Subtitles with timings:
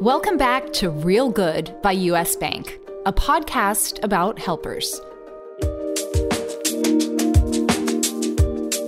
[0.00, 4.98] Welcome back to Real Good by US Bank, a podcast about helpers.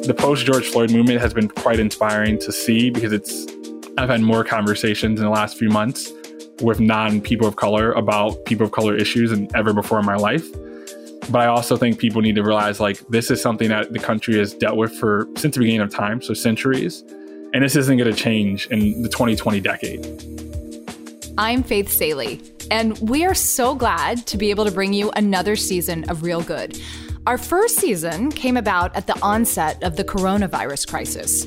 [0.06, 3.46] The post George Floyd movement has been quite inspiring to see because it's
[3.98, 6.10] I've had more conversations in the last few months
[6.62, 10.16] with non people of color about people of color issues than ever before in my
[10.16, 10.50] life.
[11.30, 14.38] But I also think people need to realize like this is something that the country
[14.38, 17.04] has dealt with for since the beginning of time, so centuries.
[17.52, 20.41] And this isn't going to change in the 2020 decade.
[21.38, 25.56] I'm Faith Salie, and we are so glad to be able to bring you another
[25.56, 26.78] season of Real Good.
[27.26, 31.46] Our first season came about at the onset of the coronavirus crisis.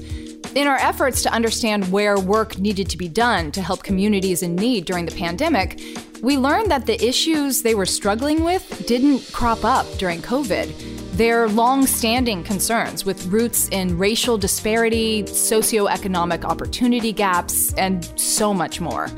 [0.56, 4.56] In our efforts to understand where work needed to be done to help communities in
[4.56, 5.80] need during the pandemic,
[6.24, 11.12] we learned that the issues they were struggling with didn't crop up during COVID.
[11.12, 18.82] They're long standing concerns with roots in racial disparity, socioeconomic opportunity gaps, and so much
[18.82, 19.12] more.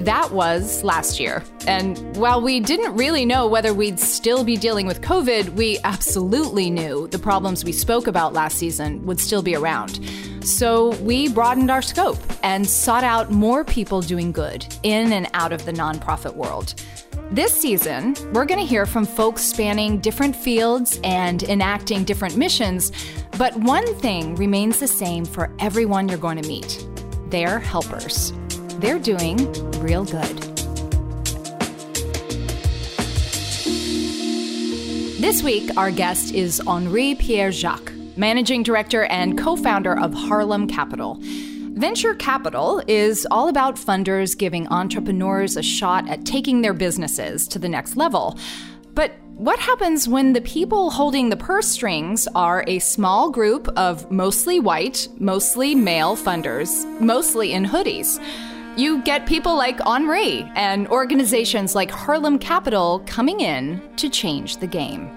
[0.00, 1.42] That was last year.
[1.66, 6.70] And while we didn't really know whether we'd still be dealing with COVID, we absolutely
[6.70, 9.98] knew the problems we spoke about last season would still be around.
[10.44, 15.52] So we broadened our scope and sought out more people doing good in and out
[15.52, 16.74] of the nonprofit world.
[17.32, 22.92] This season, we're going to hear from folks spanning different fields and enacting different missions,
[23.36, 26.86] but one thing remains the same for everyone you're going to meet
[27.30, 28.32] they're helpers
[28.78, 29.36] they're doing
[29.80, 30.38] real good.
[35.20, 40.68] This week, our guest is Henri Pierre Jacques, managing director and co founder of Harlem
[40.68, 41.18] Capital.
[41.20, 47.58] Venture capital is all about funders giving entrepreneurs a shot at taking their businesses to
[47.58, 48.38] the next level.
[48.94, 54.10] But what happens when the people holding the purse strings are a small group of
[54.10, 58.20] mostly white, mostly male funders, mostly in hoodies?
[58.78, 64.68] You get people like Henri and organizations like Harlem Capital coming in to change the
[64.68, 65.10] game.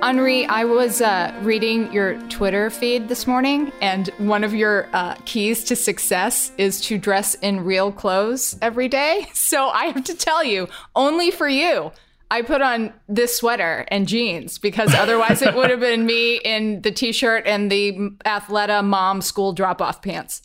[0.00, 5.16] Henri, I was uh, reading your Twitter feed this morning, and one of your uh,
[5.26, 9.26] keys to success is to dress in real clothes every day.
[9.34, 11.90] So I have to tell you, only for you,
[12.30, 16.82] I put on this sweater and jeans because otherwise it would have been me in
[16.82, 17.92] the t-shirt and the
[18.24, 20.42] Athleta mom school drop-off pants.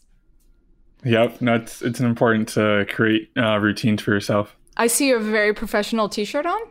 [1.03, 4.55] Yep, no, it's it's important to create uh, routines for yourself.
[4.77, 6.61] I see you have a very professional t-shirt on.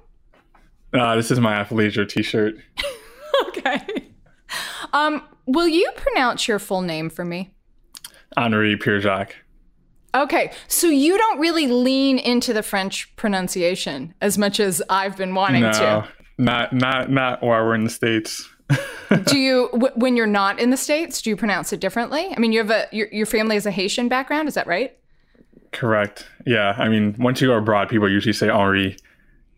[0.94, 2.54] Uh, this is my athleisure t-shirt.
[3.48, 4.08] okay.
[4.94, 7.54] Um, will you pronounce your full name for me?
[8.36, 9.36] Henri Pierre Jacques.
[10.14, 15.34] Okay, so you don't really lean into the French pronunciation as much as I've been
[15.34, 16.08] wanting no, to.
[16.38, 18.48] Not not not while we're in the states.
[19.24, 21.22] do you w- when you're not in the states?
[21.22, 22.32] Do you pronounce it differently?
[22.34, 24.48] I mean, you have a your, your family has a Haitian background.
[24.48, 24.96] Is that right?
[25.72, 26.26] Correct.
[26.46, 26.74] Yeah.
[26.76, 28.96] I mean, once you go abroad, people usually say Henri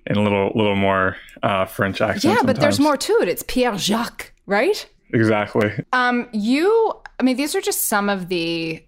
[0.06, 2.24] in a little little more uh, French accent.
[2.24, 2.46] Yeah, sometimes.
[2.46, 3.28] but there's more to it.
[3.28, 4.88] It's Pierre Jacques, right?
[5.12, 5.72] Exactly.
[5.92, 7.00] Um, you.
[7.18, 8.84] I mean, these are just some of the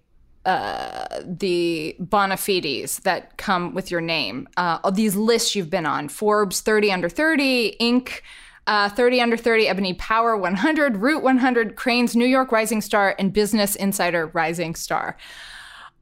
[0.47, 4.47] the bona fides that come with your name.
[4.57, 8.21] Uh, these lists you've been on Forbes 30 under 30, Inc.
[8.65, 13.31] Uh, 30 under 30, Ebony Power 100, Root 100, Crain's, New York Rising Star, and
[13.31, 15.15] Business Insider Rising Star.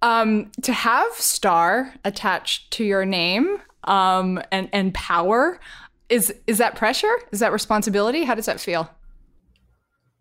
[0.02, 5.60] Um, to have star attached to your name um, and and power
[6.10, 7.14] is is that pressure?
[7.32, 8.24] Is that responsibility?
[8.24, 8.90] How does that feel?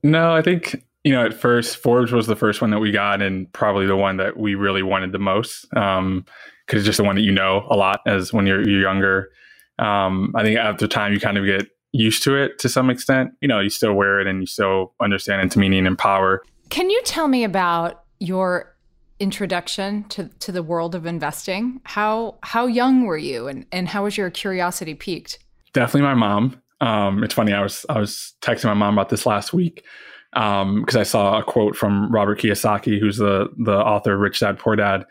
[0.03, 3.21] No, I think you know, at first, Forbes was the first one that we got,
[3.21, 6.25] and probably the one that we really wanted the most, because um,
[6.69, 9.31] it's just the one that you know a lot as when you're, you're younger.
[9.79, 13.33] Um, I think after time, you kind of get used to it to some extent.
[13.43, 16.43] You know, you still wear it and you still understand its meaning and power.
[16.71, 18.75] Can you tell me about your
[19.21, 21.83] introduction to, to the world of investing?
[21.85, 25.39] How how young were you, and and how was your curiosity piqued?
[25.75, 26.63] Definitely my mom.
[26.81, 27.53] Um, it's funny.
[27.53, 29.85] I was I was texting my mom about this last week
[30.35, 34.41] because um, I saw a quote from Robert Kiyosaki, who's the the author of Rich
[34.41, 35.05] Dad Poor Dad,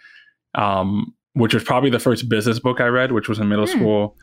[0.56, 3.70] um, which was probably the first business book I read, which was in middle mm.
[3.70, 4.18] school.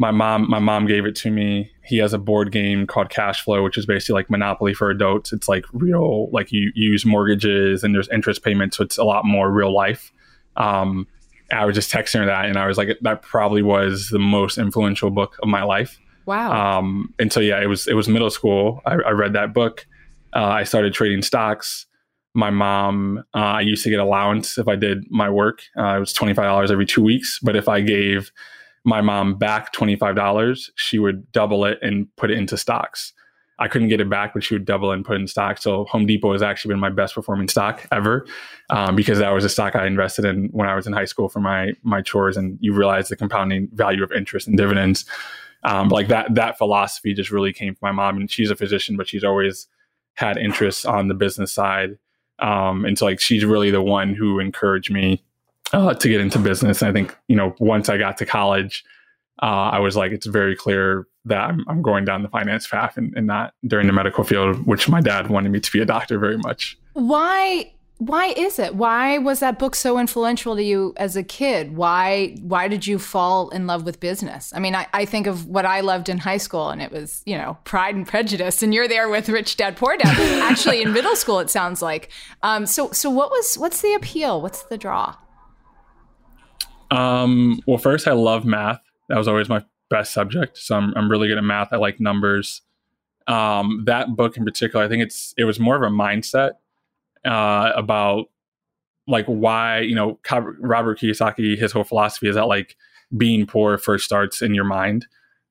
[0.00, 1.72] My mom, my mom gave it to me.
[1.82, 5.32] He has a board game called Cash Flow, which is basically like Monopoly for adults.
[5.32, 9.02] It's like real, like you, you use mortgages and there's interest payments, so it's a
[9.02, 10.12] lot more real life.
[10.56, 11.08] Um,
[11.50, 14.58] I was just texting her that, and I was like, that probably was the most
[14.58, 15.98] influential book of my life.
[16.26, 16.78] Wow.
[16.78, 18.82] Um, and so yeah, it was it was middle school.
[18.84, 19.86] I, I read that book
[20.34, 21.86] uh, I started trading stocks.
[22.34, 25.62] My mom, uh, I used to get allowance if I did my work.
[25.76, 27.38] Uh, it was twenty five dollars every two weeks.
[27.42, 28.30] But if I gave
[28.84, 33.12] my mom back twenty five dollars, she would double it and put it into stocks.
[33.60, 35.58] I couldn't get it back, but she would double and put in stock.
[35.58, 38.24] So Home Depot has actually been my best performing stock ever
[38.70, 41.28] um, because that was a stock I invested in when I was in high school
[41.28, 45.06] for my my chores, and you realize the compounding value of interest and dividends.
[45.64, 48.96] Um, like that that philosophy just really came from my mom, and she's a physician,
[48.96, 49.66] but she's always
[50.18, 51.98] had interests on the business side,
[52.38, 55.22] um, and so like she's really the one who encouraged me
[55.72, 56.82] uh, to get into business.
[56.82, 58.84] And I think you know once I got to college
[59.40, 62.96] uh, I was like, it's very clear that I'm, I'm going down the finance path
[62.96, 65.84] and, and, not during the medical field, which my dad wanted me to be a
[65.84, 66.76] doctor very much.
[66.94, 67.72] Why?
[67.98, 68.76] Why is it?
[68.76, 71.76] Why was that book so influential to you as a kid?
[71.76, 74.52] Why why did you fall in love with business?
[74.54, 77.22] I mean, I, I think of what I loved in high school and it was,
[77.26, 80.16] you know, Pride and Prejudice, and you're there with Rich Dad Poor Dad.
[80.42, 82.10] Actually in middle school it sounds like.
[82.44, 84.40] Um, so so what was what's the appeal?
[84.40, 85.16] What's the draw?
[86.92, 90.56] Um, well first I love math that was always my best subject.
[90.58, 91.72] So I'm, I'm really good at math.
[91.72, 92.62] I like numbers.
[93.26, 96.52] Um, that book in particular, I think it's it was more of a mindset
[97.28, 98.26] uh, about
[99.06, 100.18] like why you know
[100.60, 102.76] Robert Kiyosaki his whole philosophy is that like
[103.16, 105.06] being poor first starts in your mind,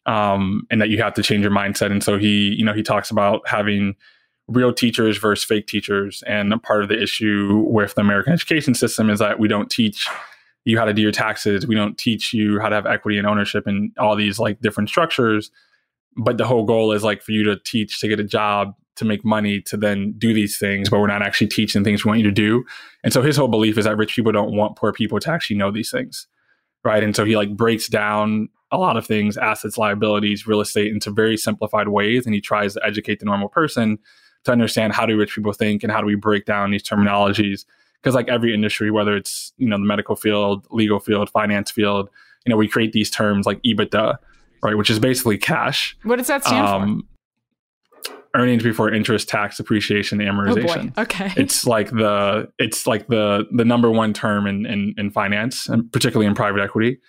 [0.06, 1.92] um, and that you have to change your mindset.
[1.92, 3.96] And so he you know he talks about having
[4.48, 9.10] real teachers versus fake teachers, and part of the issue with the American education system
[9.10, 10.08] is that we don't teach
[10.66, 11.66] you how to do your taxes.
[11.66, 14.90] We don't teach you how to have equity and ownership and all these like different
[14.90, 15.50] structures.
[16.18, 19.06] But the whole goal is like for you to teach to get a job to
[19.06, 22.20] make money to then do these things, but we're not actually teaching things we want
[22.20, 22.64] you to do.
[23.04, 25.58] And so his whole belief is that rich people don't want poor people to actually
[25.58, 26.28] know these things.
[26.84, 27.04] Right.
[27.04, 31.12] And so he like breaks down a lot of things, assets, liabilities, real estate into
[31.12, 32.26] very simplified ways.
[32.26, 33.98] And he tries to educate the normal person
[34.46, 37.66] to understand how do rich people think and how do we break down these terminologies
[38.02, 42.10] because like every industry, whether it's you know the medical field, legal field, finance field,
[42.46, 44.18] you know we create these terms like EBITDA,
[44.64, 45.98] right, which is basically cash.
[46.04, 47.17] What does that stand um, for?
[48.38, 50.94] Earnings before interest, tax, depreciation, oh, amortization.
[50.95, 55.12] Oh okay, it's like the it's like the the number one term in in, in
[55.12, 57.00] finance, and particularly in private equity.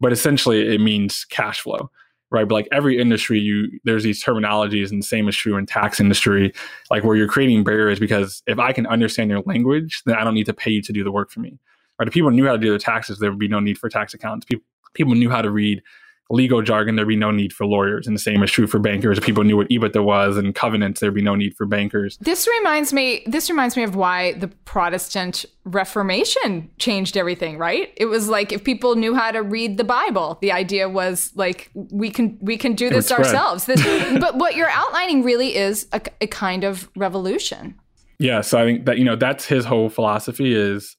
[0.00, 1.90] But essentially, it means cash flow
[2.34, 2.48] right?
[2.48, 6.00] But like every industry, you there's these terminologies, and the same is true in tax
[6.00, 6.52] industry,
[6.90, 10.34] like where you're creating barriers because if I can understand your language, then I don't
[10.34, 11.58] need to pay you to do the work for me.
[11.98, 12.08] Right?
[12.08, 14.14] If people knew how to do their taxes, there would be no need for tax
[14.14, 14.44] accounts.
[14.44, 14.64] People
[14.94, 15.82] people knew how to read
[16.30, 18.06] legal jargon, there'd be no need for lawyers.
[18.06, 19.18] And the same is true for bankers.
[19.18, 22.16] If people knew what EBITDA was and covenants, there'd be no need for bankers.
[22.20, 27.92] This reminds me this reminds me of why the Protestant Reformation changed everything, right?
[27.96, 31.70] It was like if people knew how to read the Bible, the idea was like
[31.74, 33.66] we can we can do this ourselves.
[33.66, 33.82] This,
[34.20, 37.78] but what you're outlining really is a, a kind of revolution.
[38.18, 40.96] Yeah, so I think that you know that's his whole philosophy is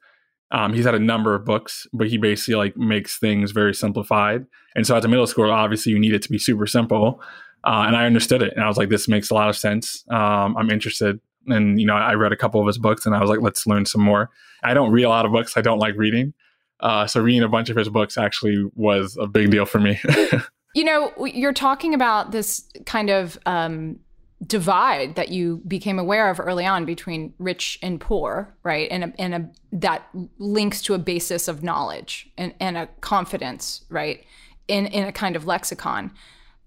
[0.55, 4.45] um, he's had a number of books, but he basically like makes things very simplified.
[4.73, 7.21] And so at the middle school, obviously you need it to be super simple.
[7.65, 10.05] Uh, and I understood it, and I was like, this makes a lot of sense.
[10.09, 13.19] Um, I'm interested, and you know, I read a couple of his books, and I
[13.19, 14.29] was like, let's learn some more.
[14.63, 15.57] I don't read a lot of books.
[15.57, 16.33] I don't like reading,
[16.79, 19.99] uh, so reading a bunch of his books actually was a big deal for me.
[20.75, 23.99] you know, you're talking about this kind of um,
[24.45, 28.89] divide that you became aware of early on between rich and poor, right?
[28.91, 30.07] And a, and a, that
[30.37, 34.23] links to a basis of knowledge and, and a confidence, right?
[34.67, 36.11] In in a kind of lexicon.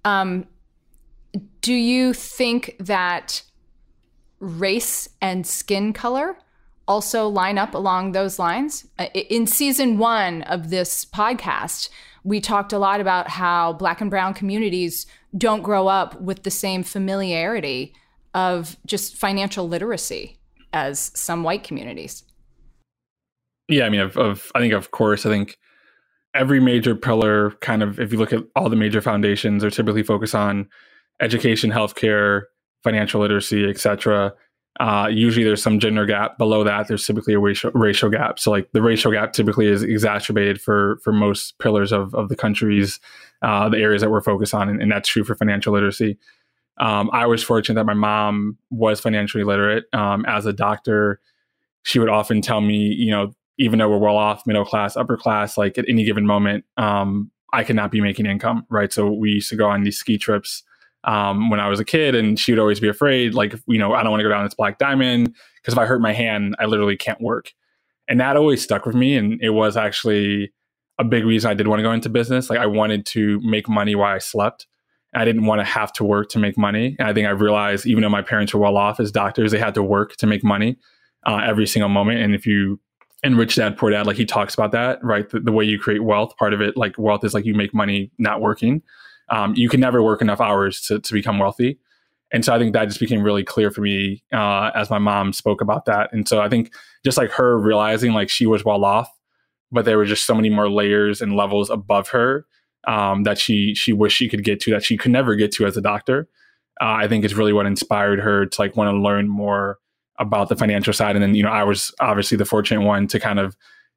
[0.04, 0.46] Um,
[1.60, 3.42] do you think that
[4.40, 6.38] race and skin color
[6.86, 8.86] also line up along those lines?
[8.98, 11.90] Uh, in season one of this podcast,
[12.24, 16.50] we talked a lot about how black and brown communities don't grow up with the
[16.50, 17.94] same familiarity
[18.34, 20.38] of just financial literacy
[20.72, 22.24] as some white communities.
[23.68, 25.58] Yeah, I mean, of, of I think of course, I think
[26.34, 30.02] every major pillar kind of if you look at all the major foundations are typically
[30.02, 30.68] focused on
[31.20, 32.42] education, healthcare,
[32.84, 34.32] financial literacy, etc.
[34.78, 36.38] Uh, usually there's some gender gap.
[36.38, 38.38] Below that, there's typically a racial, racial gap.
[38.38, 42.36] So like the racial gap typically is exacerbated for for most pillars of of the
[42.36, 43.00] countries,
[43.42, 46.16] uh, the areas that we're focused on, and, and that's true for financial literacy.
[46.78, 49.84] Um, I was fortunate that my mom was financially literate.
[49.92, 51.20] Um, as a doctor,
[51.82, 55.16] she would often tell me, you know, even though we're well off, middle class, upper
[55.16, 58.92] class, like at any given moment, um, I could not be making income, right?
[58.92, 60.62] So we used to go on these ski trips
[61.04, 63.94] um, when I was a kid, and she would always be afraid, like, you know,
[63.94, 66.56] I don't want to go down this black diamond because if I hurt my hand,
[66.58, 67.52] I literally can't work.
[68.08, 69.16] And that always stuck with me.
[69.16, 70.52] And it was actually
[70.98, 72.50] a big reason I did want to go into business.
[72.50, 74.66] Like, I wanted to make money while I slept.
[75.14, 76.96] I didn't want to have to work to make money.
[76.98, 79.58] And I think I realized, even though my parents were well off as doctors, they
[79.58, 80.76] had to work to make money
[81.26, 82.20] uh, every single moment.
[82.20, 82.80] And if you
[83.22, 85.28] and Rich Dad Poor Dad, like he talks about that, right?
[85.28, 87.74] The, the, way you create wealth, part of it, like wealth is like you make
[87.74, 88.82] money not working
[89.30, 91.78] um, you can never work enough hours to, to become wealthy.
[92.30, 95.32] And so I think that just became really clear for me uh, as my mom
[95.32, 96.12] spoke about that.
[96.12, 96.72] And so I think
[97.04, 99.10] just like her realizing like she was well off,
[99.72, 102.46] but there were just so many more layers and levels above her
[102.86, 105.66] um, that she she wished she could get to that she could never get to
[105.66, 106.28] as a doctor.
[106.80, 109.78] Uh, I think is really what inspired her to like want to learn more
[110.18, 111.16] about the financial side.
[111.16, 113.56] And then you know I was obviously the fortunate one to kind of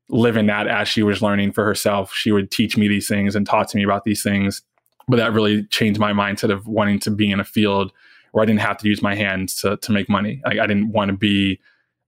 [0.09, 2.13] live in that as she was learning for herself.
[2.13, 4.61] She would teach me these things and talk to me about these things.
[5.07, 7.91] But that really changed my mindset of wanting to be in a field
[8.31, 10.41] where I didn't have to use my hands to to make money.
[10.45, 11.59] Like I didn't want to be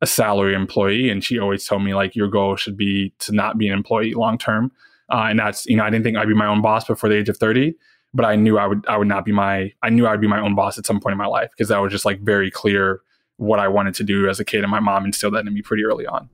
[0.01, 1.09] a salary employee.
[1.09, 4.13] And she always told me like your goal should be to not be an employee
[4.13, 4.71] long term.
[5.09, 7.15] Uh, and that's you know I didn't think I'd be my own boss before the
[7.15, 7.75] age of thirty,
[8.13, 10.27] but I knew I would I would not be my I knew I would be
[10.27, 12.51] my own boss at some point in my life because that was just like very
[12.51, 13.01] clear
[13.37, 15.61] what I wanted to do as a kid, and my mom instilled that in me
[15.61, 16.29] pretty early on.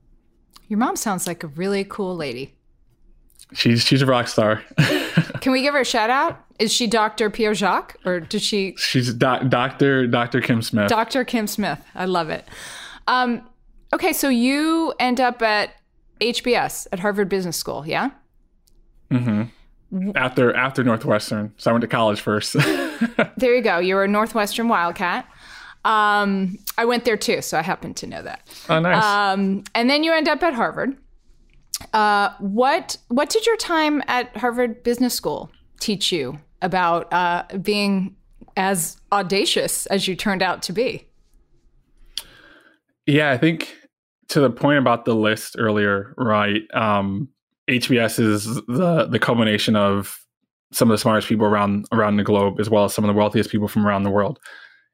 [0.68, 2.54] Your mom sounds like a really cool lady.
[3.52, 4.62] She's she's a rock star.
[5.40, 6.44] Can we give her a shout out?
[6.58, 7.30] Is she Dr.
[7.30, 8.74] Pierre Jacques or does she?
[8.76, 10.06] She's doc, Dr.
[10.06, 10.40] Dr.
[10.40, 10.88] Kim Smith.
[10.88, 11.24] Dr.
[11.24, 11.80] Kim Smith.
[11.94, 12.46] I love it.
[13.06, 13.48] Um,
[13.92, 15.70] okay, so you end up at
[16.20, 18.10] HBS at Harvard Business School, yeah?
[19.10, 20.12] Mm-hmm.
[20.14, 22.52] After after Northwestern, so I went to college first.
[23.36, 23.78] there you go.
[23.78, 25.26] You were a Northwestern Wildcat.
[25.84, 28.46] Um, I went there too, so I happen to know that.
[28.68, 29.02] Oh, nice.
[29.02, 30.96] Um, and then you end up at Harvard.
[31.92, 38.16] Uh, what what did your time at Harvard Business School teach you about uh, being
[38.56, 41.06] as audacious as you turned out to be?
[43.06, 43.74] Yeah, I think
[44.28, 46.62] to the point about the list earlier, right?
[46.74, 47.28] Um,
[47.68, 50.18] HBS is the the culmination of
[50.72, 53.18] some of the smartest people around around the globe, as well as some of the
[53.18, 54.38] wealthiest people from around the world.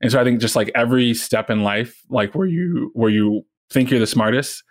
[0.01, 3.43] And so I think just like every step in life, like where you where you
[3.71, 4.63] think you're the smartest,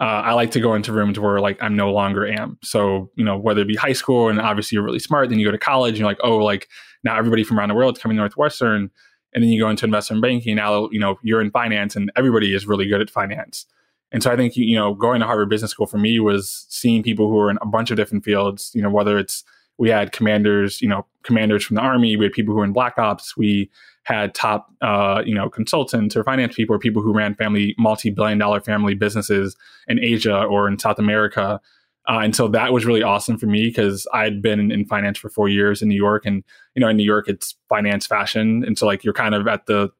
[0.00, 2.58] uh, I like to go into rooms where like I'm no longer am.
[2.62, 5.46] So you know whether it be high school and obviously you're really smart, then you
[5.46, 6.68] go to college and you're like, oh, like
[7.04, 8.90] now everybody from around the world is coming to Northwestern,
[9.34, 10.56] and then you go into investment banking.
[10.56, 13.66] Now you know you're in finance, and everybody is really good at finance.
[14.12, 17.02] And so I think you know going to Harvard Business School for me was seeing
[17.02, 18.70] people who were in a bunch of different fields.
[18.74, 19.44] You know whether it's
[19.76, 22.72] we had commanders, you know commanders from the army, we had people who were in
[22.72, 23.70] black ops, we
[24.04, 28.38] had top uh, you know consultants or finance people or people who ran family multi-billion
[28.38, 29.56] dollar family businesses
[29.88, 31.60] in Asia or in South America.
[32.08, 35.18] Uh, and so that was really awesome for me because I'd been in, in finance
[35.18, 36.42] for four years in New York, and
[36.74, 39.66] you know in New York it's finance fashion, and so like you're kind of at
[39.66, 39.90] the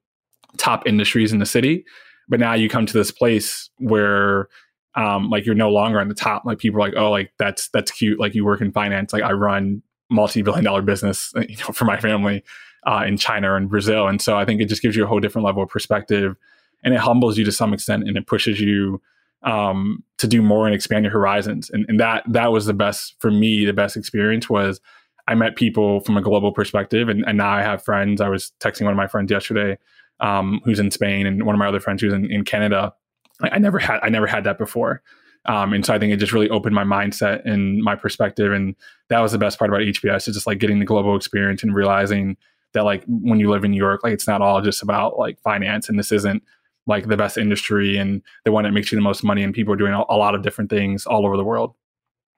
[0.56, 1.84] top industries in the city.
[2.28, 4.48] But now you come to this place where
[4.94, 6.44] um, like you're no longer on the top.
[6.44, 8.18] Like people are like, oh, like that's that's cute.
[8.18, 9.12] Like you work in finance.
[9.12, 9.82] Like I run
[10.12, 12.44] multi-billion dollar business, you know, for my family
[12.86, 14.06] uh, in China and Brazil.
[14.06, 16.36] And so I think it just gives you a whole different level of perspective,
[16.84, 19.00] and it humbles you to some extent, and it pushes you
[19.42, 21.70] um, to do more and expand your horizons.
[21.70, 23.64] And, and that that was the best for me.
[23.64, 24.80] The best experience was
[25.28, 28.20] I met people from a global perspective, and, and now I have friends.
[28.20, 29.78] I was texting one of my friends yesterday
[30.20, 32.94] um, who's in Spain, and one of my other friends who's in, in Canada.
[33.42, 35.02] I, I, never had I never had that before,
[35.46, 38.76] um, and so I think it just really opened my mindset and my perspective, and
[39.08, 41.74] that was the best part about HBS is just like getting the global experience and
[41.74, 42.36] realizing
[42.74, 45.40] that like when you live in New York, like it's not all just about like
[45.40, 46.42] finance, and this isn't
[46.86, 49.72] like the best industry and the one that makes you the most money, and people
[49.74, 51.74] are doing a, a lot of different things all over the world.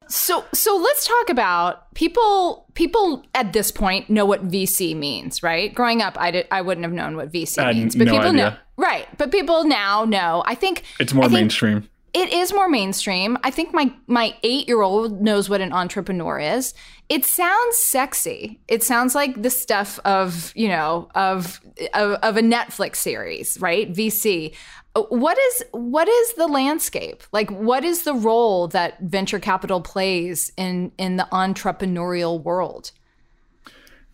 [0.08, 5.75] So so let's talk about people people at this point know what VC means, right?
[5.75, 8.50] Growing up I did I wouldn't have known what VC means, but no people idea.
[8.50, 10.42] know right, but people now know.
[10.46, 11.88] I think It's more I think mainstream.
[12.14, 13.37] It is more mainstream.
[13.42, 16.75] I think my my 8-year-old knows what an entrepreneur is.
[17.09, 18.61] It sounds sexy.
[18.68, 21.61] It sounds like the stuff of, you know, of
[21.92, 23.92] of, of a Netflix series, right?
[23.92, 24.54] VC
[24.94, 30.52] what is what is the landscape like what is the role that venture capital plays
[30.56, 32.92] in in the entrepreneurial world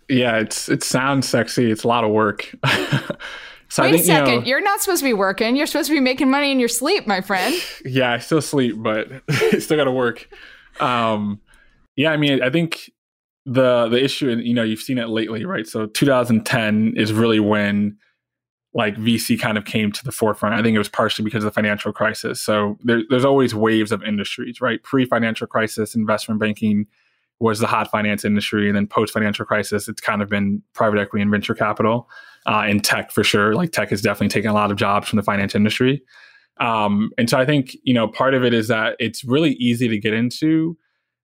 [0.09, 2.54] yeah it's it sounds sexy it's a lot of work
[3.71, 5.89] so wait think, a second you know, you're not supposed to be working you're supposed
[5.89, 9.09] to be making money in your sleep my friend yeah i still sleep but
[9.59, 10.29] still gotta work
[10.81, 11.41] um
[11.97, 12.91] yeah i mean i think
[13.47, 17.41] the the issue and you know you've seen it lately right so 2010 is really
[17.41, 17.97] when
[18.73, 20.55] like VC kind of came to the forefront.
[20.55, 22.41] I think it was partially because of the financial crisis.
[22.41, 24.81] So there, there's always waves of industries, right?
[24.83, 26.87] Pre financial crisis, investment banking
[27.40, 28.68] was the hot finance industry.
[28.68, 32.09] And then post financial crisis, it's kind of been private equity and venture capital
[32.47, 33.54] uh, and tech for sure.
[33.54, 36.02] Like tech has definitely taken a lot of jobs from the finance industry.
[36.61, 39.88] Um, and so I think, you know, part of it is that it's really easy
[39.88, 40.76] to get into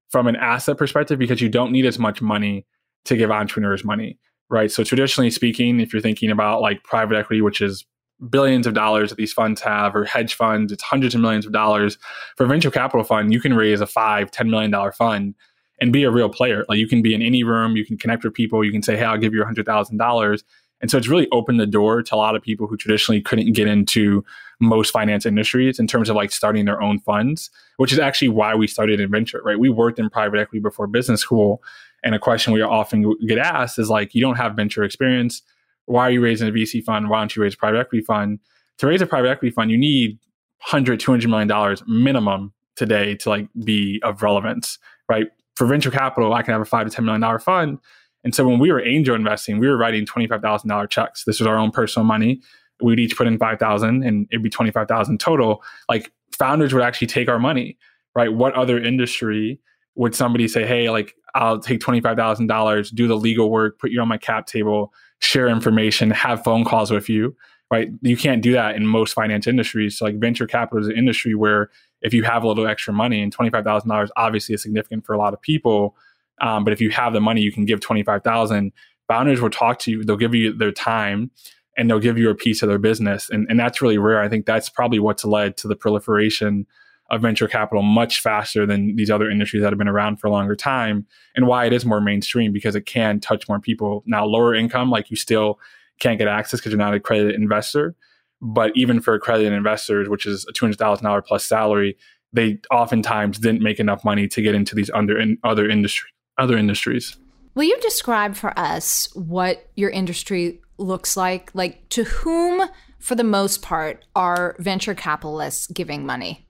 [0.08, 2.66] from an asset perspective because you don't need as much money
[3.04, 4.18] to give entrepreneurs money
[4.48, 4.70] right?
[4.70, 7.84] So traditionally speaking, if you're thinking about like private equity, which is
[8.30, 11.52] billions of dollars that these funds have, or hedge funds, it's hundreds of millions of
[11.52, 11.98] dollars.
[12.36, 15.34] For a venture capital fund, you can raise a five, $10 million fund
[15.80, 16.64] and be a real player.
[16.68, 18.96] Like you can be in any room, you can connect with people, you can say,
[18.96, 20.42] hey, I'll give you a $100,000.
[20.80, 23.52] And so it's really opened the door to a lot of people who traditionally couldn't
[23.52, 24.24] get into
[24.60, 28.54] most finance industries in terms of like starting their own funds, which is actually why
[28.54, 29.58] we started in venture, right?
[29.58, 31.62] We worked in private equity before business school.
[32.04, 35.42] And a question we often get asked is like, you don't have venture experience.
[35.86, 37.08] Why are you raising a VC fund?
[37.08, 38.38] Why don't you raise a private equity fund?
[38.78, 40.18] To raise a private equity fund, you need
[40.58, 44.78] 100, 200 million dollars minimum today to like be of relevance,
[45.08, 45.28] right?
[45.56, 47.78] For venture capital, I can have a five to $10 million fund
[48.26, 51.22] and so when we were angel investing, we were writing $25,000 checks.
[51.22, 52.42] This was our own personal money.
[52.82, 55.62] We'd each put in 5,000 and it'd be 25,000 total.
[55.88, 57.78] Like founders would actually take our money,
[58.16, 58.32] right?
[58.32, 59.60] What other industry
[59.94, 64.08] would somebody say, Hey, like I'll take $25,000, do the legal work, put you on
[64.08, 67.36] my cap table, share information, have phone calls with you,
[67.70, 67.90] right?
[68.02, 69.98] You can't do that in most finance industries.
[69.98, 71.70] So like venture capital is an industry where
[72.02, 75.34] if you have a little extra money and $25,000 obviously is significant for a lot
[75.34, 75.96] of people,
[76.40, 78.72] um, but if you have the money, you can give 25,000.
[79.08, 80.04] Founders will talk to you.
[80.04, 81.30] They'll give you their time
[81.76, 83.30] and they'll give you a piece of their business.
[83.30, 84.20] And, and that's really rare.
[84.20, 86.66] I think that's probably what's led to the proliferation
[87.10, 90.30] of venture capital much faster than these other industries that have been around for a
[90.30, 94.02] longer time and why it is more mainstream because it can touch more people.
[94.06, 95.60] Now, lower income, like you still
[96.00, 97.94] can't get access because you're not a accredited investor.
[98.42, 101.96] But even for accredited investors, which is a $200,000 plus salary,
[102.32, 106.58] they oftentimes didn't make enough money to get into these under in other industry other
[106.58, 107.16] industries.
[107.54, 111.50] Will you describe for us what your industry looks like?
[111.54, 116.46] Like, to whom, for the most part, are venture capitalists giving money?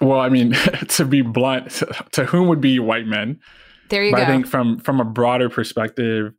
[0.00, 0.52] Well, I mean,
[0.88, 3.38] to be blunt, to whom would be white men?
[3.90, 4.22] There you but go.
[4.24, 6.32] I think from from a broader perspective,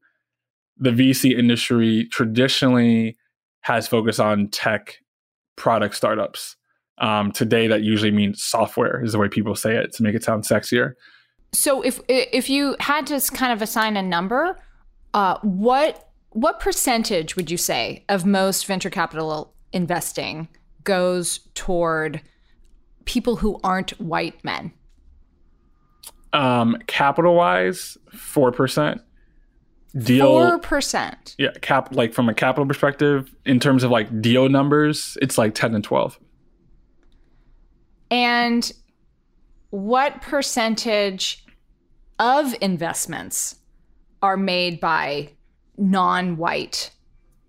[0.78, 3.18] the VC industry traditionally
[3.62, 4.98] has focused on tech
[5.56, 6.56] product startups.
[6.98, 10.24] Um, today, that usually means software, is the way people say it to make it
[10.24, 10.94] sound sexier.
[11.54, 14.60] So if if you had to kind of assign a number,
[15.14, 20.48] uh, what what percentage would you say of most venture capital investing
[20.84, 22.22] goes toward
[23.06, 24.72] people who aren't white men?
[26.34, 29.02] Um, capital wise, four percent.
[29.98, 31.36] Deal four percent.
[31.38, 35.54] Yeah, cap like from a capital perspective, in terms of like deal numbers, it's like
[35.54, 36.18] ten and twelve.
[38.10, 38.72] And
[39.72, 41.46] what percentage
[42.20, 43.56] of investments
[44.22, 45.30] are made by
[45.78, 46.92] non white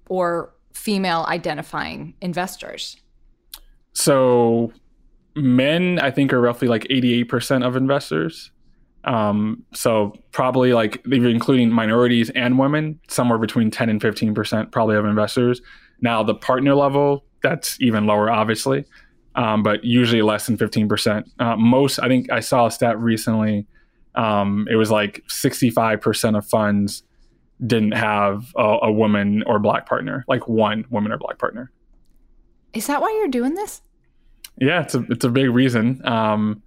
[0.08, 2.96] or female identifying investors?
[3.92, 4.72] So,
[5.34, 8.50] men, I think, are roughly like 88% of investors.
[9.04, 15.04] Um, so, probably like including minorities and women, somewhere between 10 and 15% probably of
[15.04, 15.60] investors.
[16.00, 18.84] Now, the partner level, that's even lower, obviously
[19.34, 21.24] um, but usually less than 15%.
[21.38, 23.66] Uh, most, I think I saw a stat recently,
[24.14, 27.02] um, it was like 65% of funds
[27.66, 31.70] didn't have a, a, woman or black partner, like one woman or black partner.
[32.74, 33.80] Is that why you're doing this?
[34.60, 36.06] Yeah, it's a, it's a big reason.
[36.06, 36.62] Um,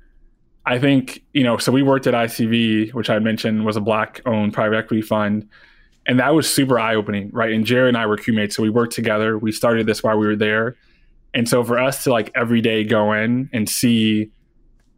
[0.66, 4.22] I think, you know, so we worked at ICV, which I mentioned was a black
[4.26, 5.48] owned private equity fund.
[6.08, 7.52] And that was super eye opening, right?
[7.52, 8.54] And Jarrid and I were crewmates.
[8.54, 9.38] So we worked together.
[9.38, 10.76] We started this while we were there
[11.36, 14.32] and so for us to like every day go in and see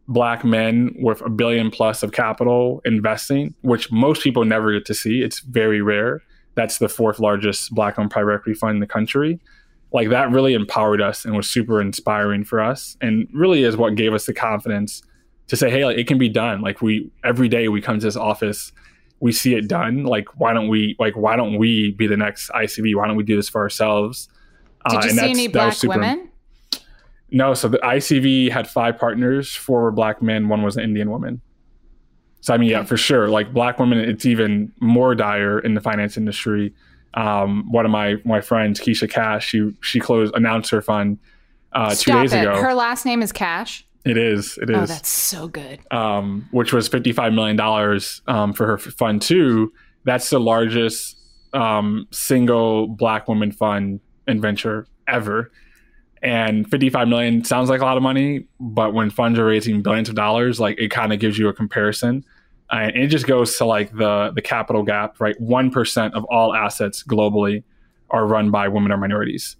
[0.06, 4.94] black men with a billion plus of capital investing, which most people never get to
[4.94, 6.22] see, it's very rare.
[6.54, 9.40] That's the fourth largest black owned private equity fund in the country.
[9.92, 13.96] Like that really empowered us and was super inspiring for us and really is what
[13.96, 15.02] gave us the confidence
[15.48, 16.60] to say, hey, like, it can be done.
[16.60, 18.72] Like we every day we come to this office,
[19.20, 20.04] we see it done.
[20.04, 22.94] Like why don't we like why don't we be the next ICV?
[22.94, 24.28] Why don't we do this for ourselves?
[24.88, 26.30] Did you uh, see any black women?
[27.30, 29.54] No, so the ICV had five partners.
[29.54, 30.48] Four were black men.
[30.48, 31.42] One was an Indian woman.
[32.40, 33.28] So I mean, yeah, for sure.
[33.28, 36.74] Like black women, it's even more dire in the finance industry.
[37.14, 41.18] Um, one of my my friends, Kesha Cash, she she closed announced her fund
[41.72, 42.40] uh, two days it.
[42.40, 42.60] ago.
[42.60, 43.86] Her last name is Cash.
[44.08, 44.58] It is.
[44.58, 44.80] It oh.
[44.82, 45.80] Oh, that's so good.
[45.90, 49.72] Um, which was fifty five million dollars um, for her fund two.
[50.04, 51.16] That's the largest
[51.52, 55.50] um, single black woman fund in venture ever.
[56.20, 60.08] And 55 million sounds like a lot of money, but when funds are raising billions
[60.08, 62.24] of dollars, like it kind of gives you a comparison.
[62.72, 65.40] Uh, and it just goes to like the the capital gap, right?
[65.40, 67.62] One percent of all assets globally
[68.10, 69.56] are run by women or minorities.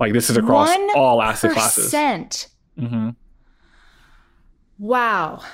[0.00, 0.94] Like this is across 1%.
[0.94, 1.90] all asset classes.
[2.78, 3.10] Mm-hmm.
[4.82, 5.44] Wow.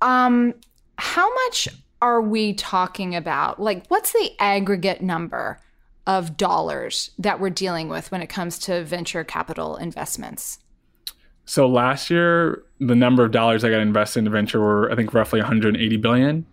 [0.00, 0.54] Um,
[0.96, 1.68] how much
[2.00, 3.60] are we talking about?
[3.60, 5.60] Like, what's the aggregate number
[6.06, 10.60] of dollars that we're dealing with when it comes to venture capital investments?
[11.44, 15.12] So last year, the number of dollars I got invested into venture were, I think,
[15.12, 16.46] roughly 180 billion.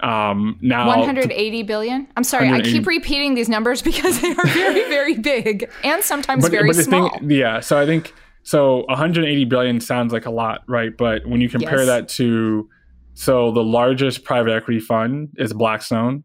[0.00, 2.08] Um, now 180 billion.
[2.16, 6.42] I'm sorry, I keep repeating these numbers because they are very, very big and sometimes
[6.42, 7.10] but, very but small.
[7.10, 8.12] Thing, yeah, so I think
[8.46, 10.96] so 180 billion sounds like a lot, right?
[10.96, 11.86] But when you compare yes.
[11.88, 12.68] that to
[13.14, 16.22] so the largest private equity fund is Blackstone.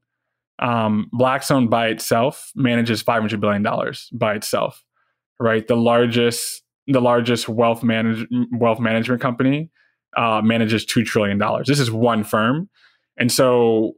[0.59, 4.85] Um, Blackstone by itself manages 500 billion dollars by itself,
[5.39, 5.67] right?
[5.67, 9.71] The largest the largest wealth manage wealth management company
[10.15, 11.67] uh, manages two trillion dollars.
[11.67, 12.69] This is one firm,
[13.17, 13.93] and so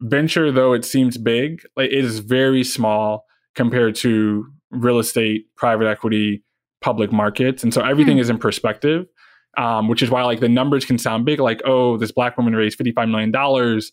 [0.00, 5.86] venture, though it seems big, like it is very small compared to real estate, private
[5.86, 6.42] equity,
[6.80, 8.20] public markets, and so everything mm.
[8.20, 9.06] is in perspective.
[9.58, 12.54] Um, which is why like the numbers can sound big, like oh, this black woman
[12.54, 13.92] raised fifty five million dollars.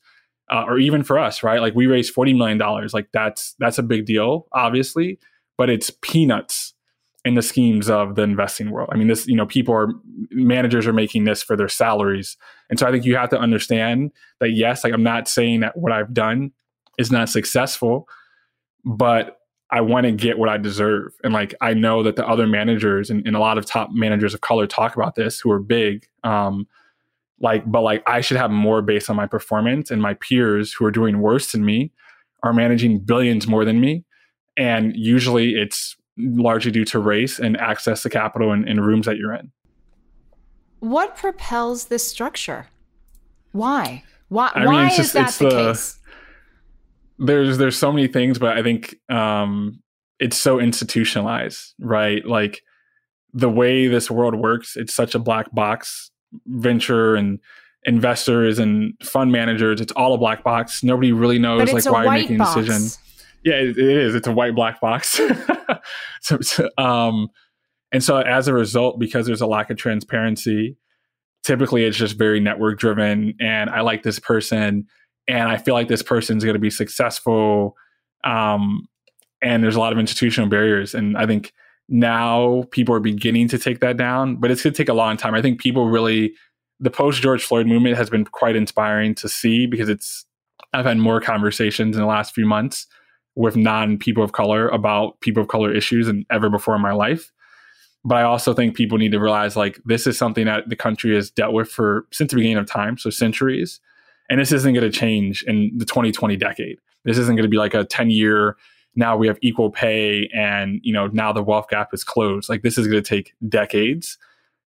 [0.50, 1.60] Uh, or even for us, right?
[1.60, 2.93] Like we raised forty million dollars.
[2.93, 5.19] Like that's that's a big deal, obviously,
[5.58, 6.73] but it's peanuts
[7.26, 8.89] in the schemes of the investing world.
[8.91, 9.89] I mean, this, you know, people are
[10.32, 12.38] managers are making this for their salaries.
[12.69, 15.76] And so I think you have to understand that yes, like I'm not saying that
[15.76, 16.54] what I've done
[16.97, 18.08] is not successful,
[18.86, 19.37] but
[19.70, 21.14] I want to get what I deserve.
[21.24, 24.34] And like I know that the other managers and, and a lot of top managers
[24.34, 26.08] of color talk about this who are big.
[26.24, 26.68] Um,
[27.40, 30.86] like, but like I should have more based on my performance and my peers who
[30.86, 31.92] are doing worse than me
[32.44, 34.06] are managing billions more than me.
[34.58, 39.18] And usually it's largely due to race and access to capital and, in rooms that
[39.18, 39.52] you're in.
[40.80, 42.68] What propels this structure?
[43.52, 44.04] Why?
[44.30, 46.00] Why, I mean, why just, is that the, the, case?
[47.20, 49.82] There's there's so many things, but I think um,
[50.20, 52.26] it's so institutionalized, right?
[52.26, 52.62] Like
[53.34, 56.12] the way this world works, it's such a black box.
[56.46, 57.40] Venture and
[57.86, 60.84] investors and fund managers, it's all a black box.
[60.84, 62.56] Nobody really knows like why you're making box.
[62.56, 63.02] a decision.
[63.44, 64.14] Yeah, it, it is.
[64.14, 65.22] It's a white black box.
[66.22, 67.30] so, so, um,
[67.92, 70.78] and so as a result, because there's a lack of transparency,
[71.44, 73.34] typically it's just very network driven.
[73.40, 74.88] And I like this person,
[75.28, 77.76] and I feel like this person's going to be successful.
[78.24, 78.88] Um,
[79.42, 81.54] and there's a lot of institutional barriers, and I think
[81.90, 85.16] now people are beginning to take that down, but it's going to take a long
[85.16, 85.36] time.
[85.36, 86.34] I think people really
[86.80, 90.26] the post George Floyd movement has been quite inspiring to see because it's
[90.74, 92.88] I've had more conversations in the last few months
[93.36, 96.92] with non people of color about people of color issues than ever before in my
[96.92, 97.32] life.
[98.04, 101.16] But I also think people need to realize like this is something that the country
[101.16, 103.80] has dealt with for since the beginning of time, so centuries.
[104.30, 106.80] And this isn't going to change in the 2020 decade.
[107.06, 108.58] This isn't going to be like a 10 year
[108.98, 112.50] now we have equal pay and you know now the wealth gap is closed.
[112.50, 114.18] Like this is going to take decades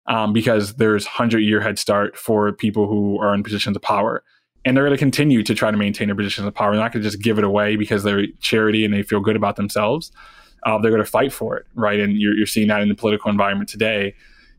[0.07, 4.23] um, because there's hundred year head start for people who are in positions of power
[4.64, 6.73] and they're going to continue to try to maintain their positions of power.
[6.73, 9.37] They're not going to just give it away because they're charity and they feel good
[9.37, 10.12] about themselves.
[10.64, 11.99] Uh, they're going to fight for it, right?
[11.99, 14.14] And you're, you're seeing that in the political environment today.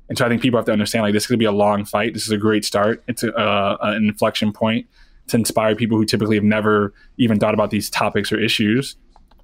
[0.09, 1.51] And so I think people have to understand like this is going to be a
[1.51, 2.13] long fight.
[2.13, 3.03] This is a great start.
[3.07, 4.87] It's a, an inflection point
[5.27, 8.95] to inspire people who typically have never even thought about these topics or issues.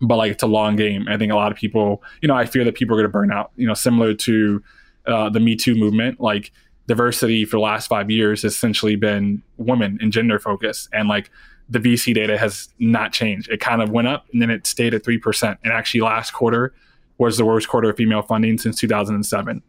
[0.02, 1.08] But like it's a long game.
[1.08, 3.12] I think a lot of people, you know, I fear that people are going to
[3.12, 3.52] burn out.
[3.56, 4.64] You know, similar to
[5.06, 6.20] uh, the Me Too movement.
[6.20, 6.52] Like
[6.88, 10.90] diversity for the last five years has essentially been women and gender focus.
[10.92, 11.30] And like
[11.70, 13.50] the VC data has not changed.
[13.50, 15.58] It kind of went up and then it stayed at 3%.
[15.64, 16.74] And actually, last quarter
[17.18, 19.62] was the worst quarter of female funding since 2007.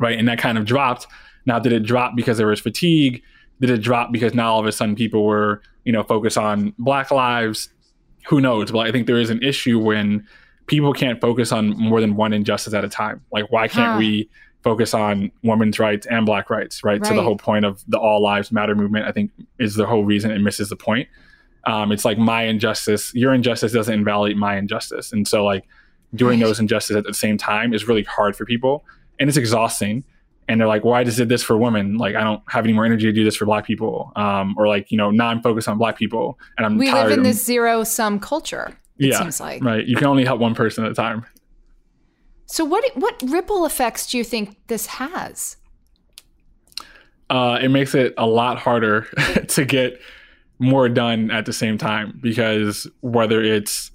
[0.00, 0.18] Right.
[0.18, 1.06] And that kind of dropped.
[1.46, 3.22] Now, did it drop because there was fatigue?
[3.60, 6.74] Did it drop because now all of a sudden people were, you know, focused on
[6.78, 7.68] Black lives?
[8.26, 8.70] Who knows?
[8.70, 10.26] But I think there is an issue when
[10.66, 13.22] people can't focus on more than one injustice at a time.
[13.30, 13.98] Like, why can't huh.
[13.98, 14.30] we
[14.62, 17.00] focus on women's rights and black rights, right?
[17.00, 17.06] right?
[17.06, 20.04] So the whole point of the all lives matter movement, I think, is the whole
[20.04, 21.06] reason it misses the point.
[21.66, 25.12] Um, it's like my injustice, your injustice doesn't invalidate my injustice.
[25.12, 25.64] And so like
[26.14, 28.84] doing those injustices at the same time is really hard for people
[29.18, 30.04] and it's exhausting.
[30.46, 31.96] And they're like, why well, did this for women?
[31.96, 34.12] Like, I don't have any more energy to do this for black people.
[34.14, 37.10] Um, or like, you know, now I'm focused on black people and I'm we live
[37.10, 38.78] in this zero sum culture.
[38.98, 39.64] It yeah, seems like.
[39.64, 39.86] Right.
[39.86, 41.24] You can only help one person at a time.
[42.46, 45.56] So what what ripple effects do you think this has?
[47.30, 49.02] Uh, it makes it a lot harder
[49.48, 50.00] to get
[50.58, 53.90] more done at the same time because whether it's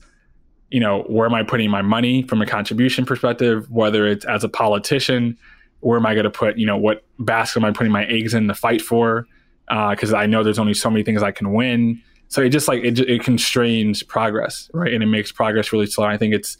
[0.71, 4.43] you know where am I putting my money from a contribution perspective, whether it's as
[4.43, 5.37] a politician,
[5.79, 8.33] where am I going to put you know what basket am I putting my eggs
[8.33, 9.27] in to fight for?
[9.67, 12.01] Because uh, I know there's only so many things I can win.
[12.27, 14.93] So it just like it, it constrains progress, right?
[14.93, 16.05] And it makes progress really slow.
[16.05, 16.57] I think it's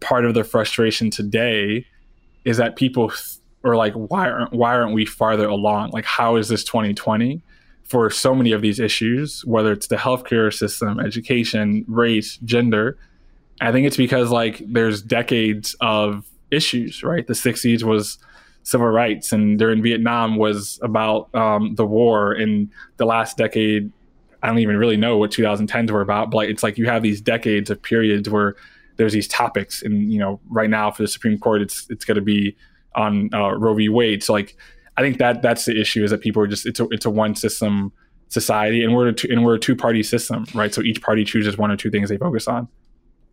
[0.00, 1.86] part of the frustration today
[2.44, 3.12] is that people
[3.64, 5.90] are like, why aren't why aren't we farther along?
[5.90, 7.42] Like, how is this 2020
[7.84, 12.98] for so many of these issues, whether it's the healthcare system, education, race, gender?
[13.68, 17.26] I think it's because like there's decades of issues, right?
[17.26, 18.18] The 60s was
[18.64, 23.92] civil rights, and during Vietnam was about um, the war, and the last decade
[24.42, 27.02] I don't even really know what 2010s were about, but like, it's like you have
[27.02, 28.56] these decades of periods where
[28.96, 32.16] there's these topics, and you know, right now for the Supreme Court, it's it's going
[32.16, 32.56] to be
[32.94, 33.88] on uh, Roe v.
[33.88, 34.22] Wade.
[34.22, 34.56] So like,
[34.96, 37.10] I think that that's the issue is that people are just it's a it's a
[37.10, 37.92] one system
[38.28, 40.74] society, and we're a two, and we're a two party system, right?
[40.74, 42.68] So each party chooses one or two things they focus on.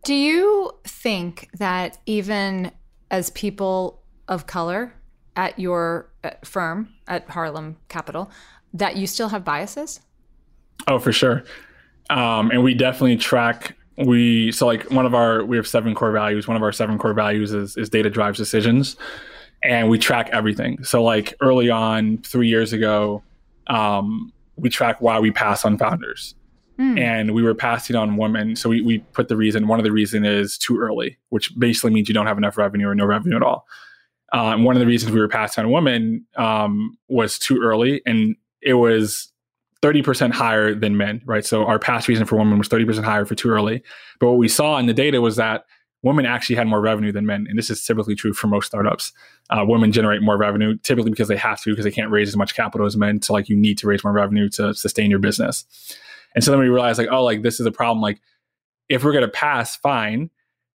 [0.04, 2.72] Do you think that even
[3.10, 4.92] as people of color
[5.36, 8.30] at your uh, firm at Harlem Capital,
[8.72, 10.00] that you still have biases?
[10.88, 11.44] Oh, for sure.
[12.08, 16.12] Um, and we definitely track we so like one of our we have seven core
[16.12, 16.48] values.
[16.48, 18.96] One of our seven core values is is data drives decisions,
[19.62, 20.82] and we track everything.
[20.84, 23.22] So like early on, three years ago,
[23.66, 26.34] um, we track why we pass on founders.
[26.80, 26.98] Mm.
[26.98, 28.56] And we were passing on women.
[28.56, 31.90] So we, we put the reason, one of the reason is too early, which basically
[31.90, 33.66] means you don't have enough revenue or no revenue at all.
[34.32, 38.00] Uh, one of the reasons we were passing on women um, was too early.
[38.06, 39.30] And it was
[39.82, 41.44] 30% higher than men, right?
[41.44, 43.82] So our past reason for women was 30% higher for too early.
[44.18, 45.64] But what we saw in the data was that
[46.02, 47.46] women actually had more revenue than men.
[47.48, 49.12] And this is typically true for most startups.
[49.50, 52.36] Uh, women generate more revenue typically because they have to, because they can't raise as
[52.36, 53.20] much capital as men.
[53.20, 55.66] So like you need to raise more revenue to sustain your business.
[56.34, 58.00] And so then we realized like, oh, like this is a problem.
[58.00, 58.20] Like
[58.88, 60.30] if we're going to pass, fine.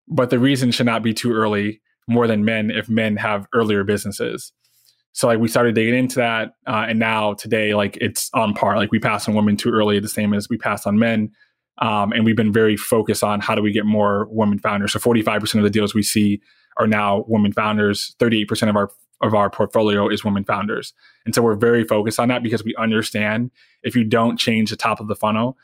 [0.07, 3.83] But the reason should not be too early more than men if men have earlier
[3.83, 4.51] businesses.
[5.13, 8.75] So like we started digging into that, uh, and now today like it's on par.
[8.75, 11.31] Like we pass on women too early, the same as we pass on men.
[11.79, 14.93] Um, and we've been very focused on how do we get more women founders.
[14.93, 16.41] So 45% of the deals we see
[16.77, 18.15] are now women founders.
[18.19, 20.93] 38% of our of our portfolio is women founders.
[21.25, 23.51] And so we're very focused on that because we understand
[23.83, 25.57] if you don't change the top of the funnel,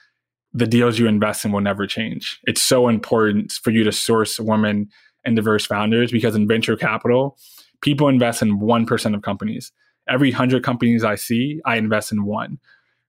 [0.54, 2.40] the deals you invest in will never change.
[2.44, 4.90] It's so important for you to source women
[5.24, 7.38] and diverse founders because in venture capital,
[7.82, 9.72] people invest in 1% of companies.
[10.10, 12.60] Every 100 companies I see, I invest in one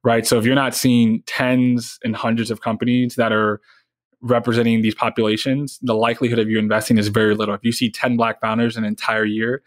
[0.04, 0.26] right?
[0.26, 3.60] So if you're not seeing tens and hundreds of companies that are
[4.20, 7.54] representing these populations, the likelihood of you investing is very little.
[7.54, 9.62] If you see 10 black founders in an entire year,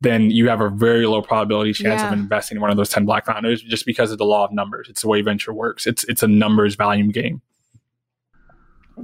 [0.00, 2.08] then you have a very low probability chance yeah.
[2.08, 4.52] of investing in one of those 10 black founders just because of the law of
[4.52, 4.88] numbers.
[4.88, 5.86] It's the way venture works.
[5.86, 7.40] It's it's a numbers volume game.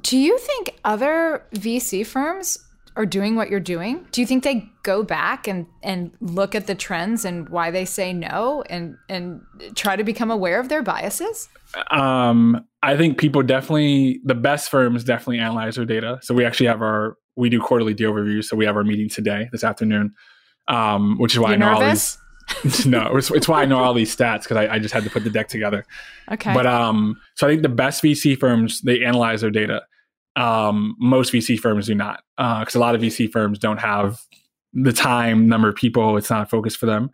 [0.03, 2.59] Do you think other VC firms
[2.97, 4.05] are doing what you're doing?
[4.13, 7.85] Do you think they go back and and look at the trends and why they
[7.85, 9.41] say no and and
[9.75, 11.49] try to become aware of their biases?
[11.91, 16.19] Um, I think people definitely the best firms definitely analyze their data.
[16.23, 18.49] So we actually have our we do quarterly deal reviews.
[18.49, 20.13] So we have our meeting today this afternoon,
[20.71, 22.17] um, which is why You're I know nervous?
[22.17, 22.21] all
[22.63, 22.87] these.
[22.87, 25.11] no, it's, it's, why I know all these stats because I, I just had to
[25.11, 25.85] put the deck together.
[26.31, 26.53] Okay.
[26.55, 29.83] But um, so I think the best VC firms they analyze their data.
[30.37, 34.21] Um, most VC firms do not, because uh, a lot of VC firms don't have
[34.73, 36.17] the time, number of people.
[36.17, 37.11] It's not a focus for them.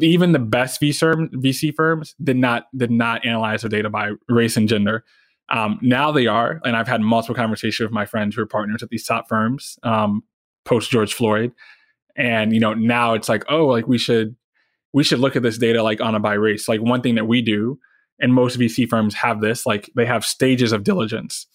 [0.00, 4.56] Even the best VC, VC firms did not did not analyze their data by race
[4.56, 5.04] and gender.
[5.48, 8.82] Um, now they are, and I've had multiple conversations with my friends who are partners
[8.82, 10.22] at these top firms um,
[10.64, 11.52] post George Floyd,
[12.16, 14.36] and you know now it's like, oh, like we should
[14.92, 16.68] we should look at this data like on a by race.
[16.68, 17.78] Like one thing that we do,
[18.18, 21.46] and most VC firms have this, like they have stages of diligence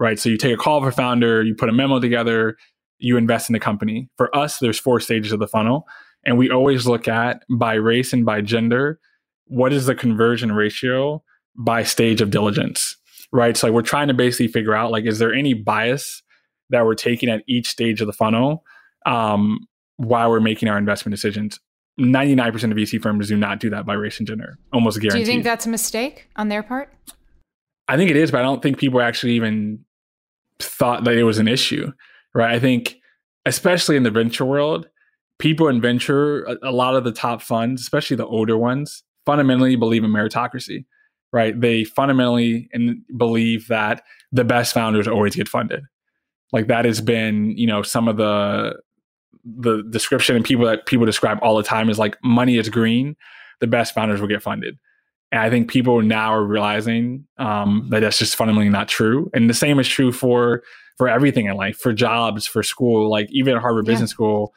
[0.00, 0.18] right?
[0.18, 2.56] So you take a call a founder, you put a memo together,
[2.98, 4.08] you invest in the company.
[4.16, 5.86] For us, there's four stages of the funnel.
[6.24, 8.98] And we always look at by race and by gender,
[9.44, 11.22] what is the conversion ratio
[11.54, 12.96] by stage of diligence,
[13.30, 13.56] right?
[13.56, 16.22] So like we're trying to basically figure out like, is there any bias
[16.70, 18.64] that we're taking at each stage of the funnel
[19.06, 19.66] um,
[20.00, 21.60] while we're making our investment decisions?
[22.00, 25.26] 99% of VC firms do not do that by race and gender, almost guaranteed.
[25.26, 26.92] Do you think that's a mistake on their part?
[27.88, 29.84] I think it is, but I don't think people actually even
[30.60, 31.92] thought that it was an issue,
[32.34, 32.54] right?
[32.54, 32.96] I think,
[33.44, 34.88] especially in the venture world,
[35.38, 39.76] people in venture, a, a lot of the top funds, especially the older ones, fundamentally
[39.76, 40.84] believe in meritocracy,
[41.32, 41.60] right?
[41.60, 45.82] They fundamentally in, believe that the best founders always get funded.
[46.52, 48.74] Like that has been, you know, some of the
[49.44, 53.16] the description and people that people describe all the time is like money is green,
[53.60, 54.78] the best founders will get funded.
[55.32, 59.30] And I think people now are realizing um, that that's just fundamentally not true.
[59.32, 60.62] And the same is true for
[60.98, 63.08] for everything in life, for jobs, for school.
[63.08, 63.92] Like even at Harvard yeah.
[63.92, 64.52] Business School,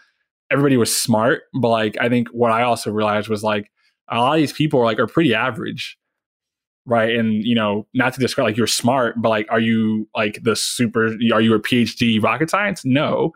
[0.51, 3.71] everybody was smart, but like I think what I also realized was like
[4.09, 5.97] a lot of these people are like are pretty average,
[6.85, 7.15] right?
[7.15, 10.55] And you know, not to describe like you're smart, but like are you like the
[10.55, 11.07] super?
[11.33, 12.83] Are you a PhD rocket science?
[12.83, 13.33] No,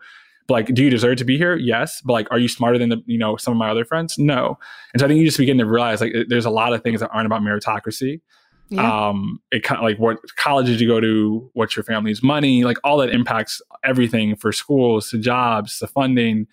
[0.48, 1.56] but like, do you deserve to be here?
[1.56, 2.00] Yes.
[2.02, 4.18] But like, are you smarter than the, you know, some of my other friends?
[4.18, 4.58] No.
[4.92, 7.00] And so I think you just begin to realize like there's a lot of things
[7.00, 8.22] that aren't about meritocracy.
[8.70, 9.08] Yeah.
[9.08, 12.78] Um, it kind of like what colleges you go to, what's your family's money, like
[12.82, 16.46] all that impacts everything for schools to jobs to funding.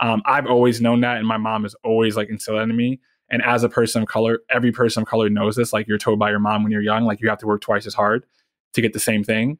[0.00, 3.00] Um, I've always known that, and my mom has always like instilled into me.
[3.30, 5.72] And as a person of color, every person of color knows this.
[5.72, 7.86] Like you're told by your mom when you're young, like you have to work twice
[7.86, 8.24] as hard
[8.74, 9.58] to get the same thing.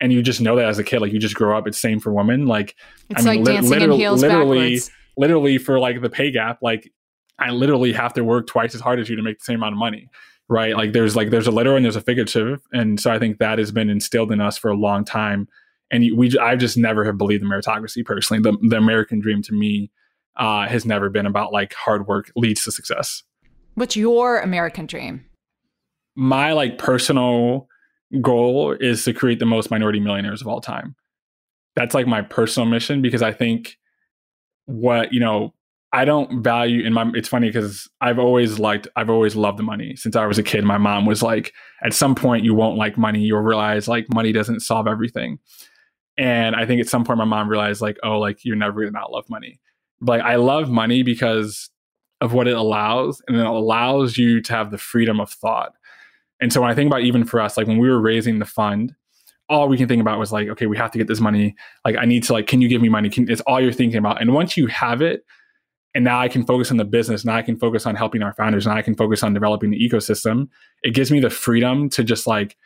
[0.00, 1.66] And you just know that as a kid, like you just grow up.
[1.66, 2.46] It's same for women.
[2.46, 2.76] Like
[3.10, 4.90] it's I mean, like li- dancing literally, in heels literally, backwards.
[5.16, 6.92] literally for like the pay gap, like
[7.38, 9.74] I literally have to work twice as hard as you to make the same amount
[9.74, 10.08] of money.
[10.48, 10.76] Right.
[10.76, 12.62] Like there's like there's a literal and there's a figurative.
[12.72, 15.46] And so I think that has been instilled in us for a long time.
[15.90, 18.42] And we I just never have believed in meritocracy personally.
[18.42, 19.90] The the American dream to me
[20.36, 23.24] uh, has never been about like hard work leads to success.
[23.74, 25.24] What's your American dream?
[26.14, 27.68] My like personal
[28.20, 30.94] goal is to create the most minority millionaires of all time.
[31.76, 33.76] That's like my personal mission because I think
[34.66, 35.54] what, you know,
[35.92, 39.62] I don't value in my it's funny because I've always liked I've always loved the
[39.62, 40.64] money since I was a kid.
[40.64, 44.32] My mom was like, at some point you won't like money, you'll realize like money
[44.32, 45.38] doesn't solve everything.
[46.18, 48.90] And I think at some point my mom realized like, oh, like you're never gonna
[48.90, 49.60] not love money.
[50.00, 51.70] But like, I love money because
[52.20, 55.72] of what it allows, and it allows you to have the freedom of thought.
[56.40, 58.44] And so when I think about even for us, like when we were raising the
[58.44, 58.94] fund,
[59.48, 61.54] all we can think about was like, okay, we have to get this money.
[61.84, 63.08] Like, I need to like, can you give me money?
[63.08, 64.20] Can, it's all you're thinking about.
[64.20, 65.24] And once you have it,
[65.94, 67.24] and now I can focus on the business.
[67.24, 68.66] Now I can focus on helping our founders.
[68.66, 70.48] Now I can focus on developing the ecosystem.
[70.82, 72.56] It gives me the freedom to just like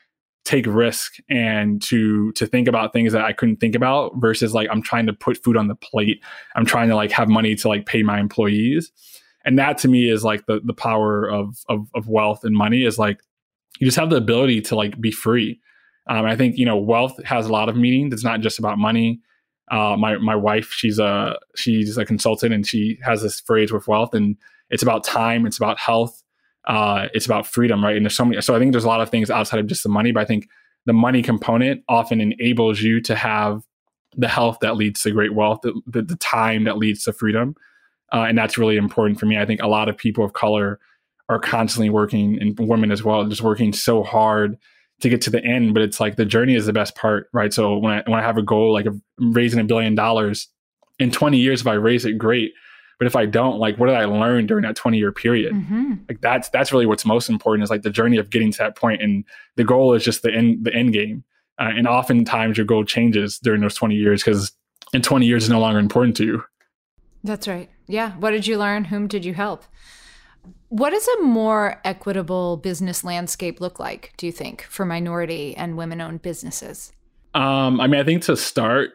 [0.44, 4.68] take risk and to to think about things that I couldn't think about versus like
[4.70, 6.22] I'm trying to put food on the plate.
[6.56, 8.90] I'm trying to like have money to like pay my employees.
[9.44, 12.85] And that to me is like the the power of of, of wealth and money
[12.85, 13.20] is like
[13.82, 15.60] you just have the ability to like be free.
[16.06, 18.12] Um, I think you know wealth has a lot of meaning.
[18.12, 19.20] It's not just about money.
[19.72, 23.88] Uh, my my wife, she's a she's a consultant, and she has this phrase with
[23.88, 24.36] wealth, and
[24.70, 26.22] it's about time, it's about health,
[26.68, 27.96] uh, it's about freedom, right?
[27.96, 28.40] And there's so many.
[28.40, 30.26] So I think there's a lot of things outside of just the money, but I
[30.26, 30.48] think
[30.86, 33.64] the money component often enables you to have
[34.16, 37.56] the health that leads to great wealth, the, the, the time that leads to freedom,
[38.12, 39.38] uh, and that's really important for me.
[39.38, 40.78] I think a lot of people of color
[41.28, 44.58] are constantly working, and women as well, just working so hard
[45.00, 45.74] to get to the end.
[45.74, 47.52] But it's like the journey is the best part, right?
[47.52, 48.87] So when I when I have a goal like
[49.18, 50.48] raising a billion dollars
[50.98, 52.52] in 20 years, if I raise it, great.
[52.98, 55.52] But if I don't, like, what did I learn during that 20 year period?
[55.52, 55.94] Mm-hmm.
[56.08, 58.76] Like that's that's really what's most important is like the journey of getting to that
[58.76, 59.24] point, and
[59.56, 61.24] the goal is just the end the end game.
[61.58, 64.52] Uh, and oftentimes your goal changes during those 20 years because
[64.92, 66.44] in 20 years is no longer important to you.
[67.24, 67.70] That's right.
[67.87, 68.12] Yeah.
[68.12, 68.85] What did you learn?
[68.85, 69.64] Whom did you help?
[70.72, 75.76] What does a more equitable business landscape look like, do you think, for minority and
[75.76, 76.92] women owned businesses?
[77.35, 78.92] Um, I mean, I think to start,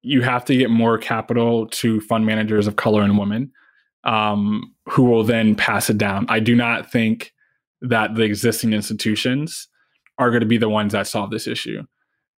[0.00, 3.52] you have to get more capital to fund managers of color and women
[4.04, 6.24] um, who will then pass it down.
[6.30, 7.34] I do not think
[7.82, 9.68] that the existing institutions
[10.16, 11.82] are going to be the ones that solve this issue.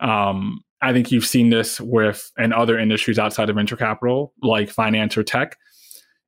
[0.00, 4.70] Um, I think you've seen this with in other industries outside of venture capital, like
[4.70, 5.56] finance or tech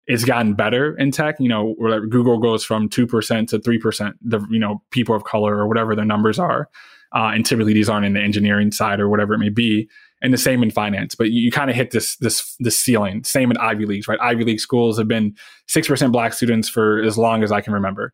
[0.06, 1.36] it's gotten better in tech.
[1.38, 1.74] You know,
[2.10, 4.16] Google goes from two percent to three percent.
[4.22, 6.68] The you know people of color or whatever their numbers are,
[7.14, 9.88] uh, and typically these aren't in the engineering side or whatever it may be.
[10.22, 13.24] And the same in finance, but you, you kind of hit this this this ceiling.
[13.24, 14.18] Same in Ivy Leagues, right?
[14.22, 15.34] Ivy League schools have been
[15.68, 18.12] six percent black students for as long as I can remember.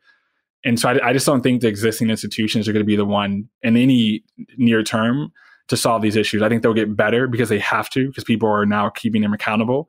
[0.64, 3.04] And so I, I just don't think the existing institutions are going to be the
[3.04, 4.24] one in any
[4.56, 5.32] near term
[5.68, 6.42] to solve these issues.
[6.42, 9.32] I think they'll get better because they have to, because people are now keeping them
[9.32, 9.88] accountable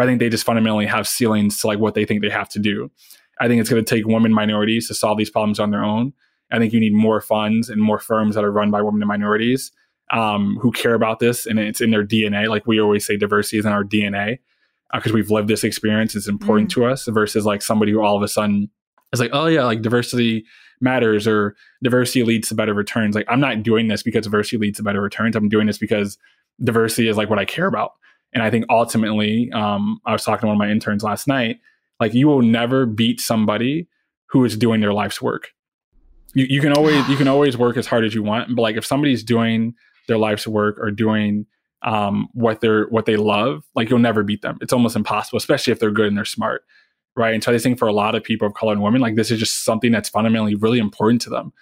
[0.00, 2.48] but I think they just fundamentally have ceilings to like what they think they have
[2.50, 2.90] to do.
[3.38, 6.14] I think it's going to take women minorities to solve these problems on their own.
[6.50, 9.08] I think you need more funds and more firms that are run by women and
[9.08, 9.72] minorities
[10.10, 12.48] um, who care about this and it's in their DNA.
[12.48, 14.38] Like we always say, diversity is in our DNA
[14.90, 16.14] because uh, we've lived this experience.
[16.14, 16.74] It's important mm.
[16.76, 18.70] to us versus like somebody who all of a sudden
[19.12, 20.46] is like, oh yeah, like diversity
[20.80, 23.14] matters or diversity leads to better returns.
[23.14, 25.36] Like I'm not doing this because diversity leads to better returns.
[25.36, 26.16] I'm doing this because
[26.64, 27.92] diversity is like what I care about.
[28.32, 31.58] And I think ultimately, um, I was talking to one of my interns last night,
[31.98, 33.88] like you will never beat somebody
[34.26, 35.48] who is doing their life's work.
[36.34, 38.76] You, you can always you can always work as hard as you want, but like
[38.76, 39.74] if somebody's doing
[40.08, 41.46] their life's work or doing
[41.82, 44.58] um, what they're what they love, like you'll never beat them.
[44.60, 46.62] It's almost impossible, especially if they're good and they're smart,
[47.16, 47.34] right?
[47.34, 49.30] And so I think for a lot of people of color and women, like this
[49.30, 51.52] is just something that's fundamentally really important to them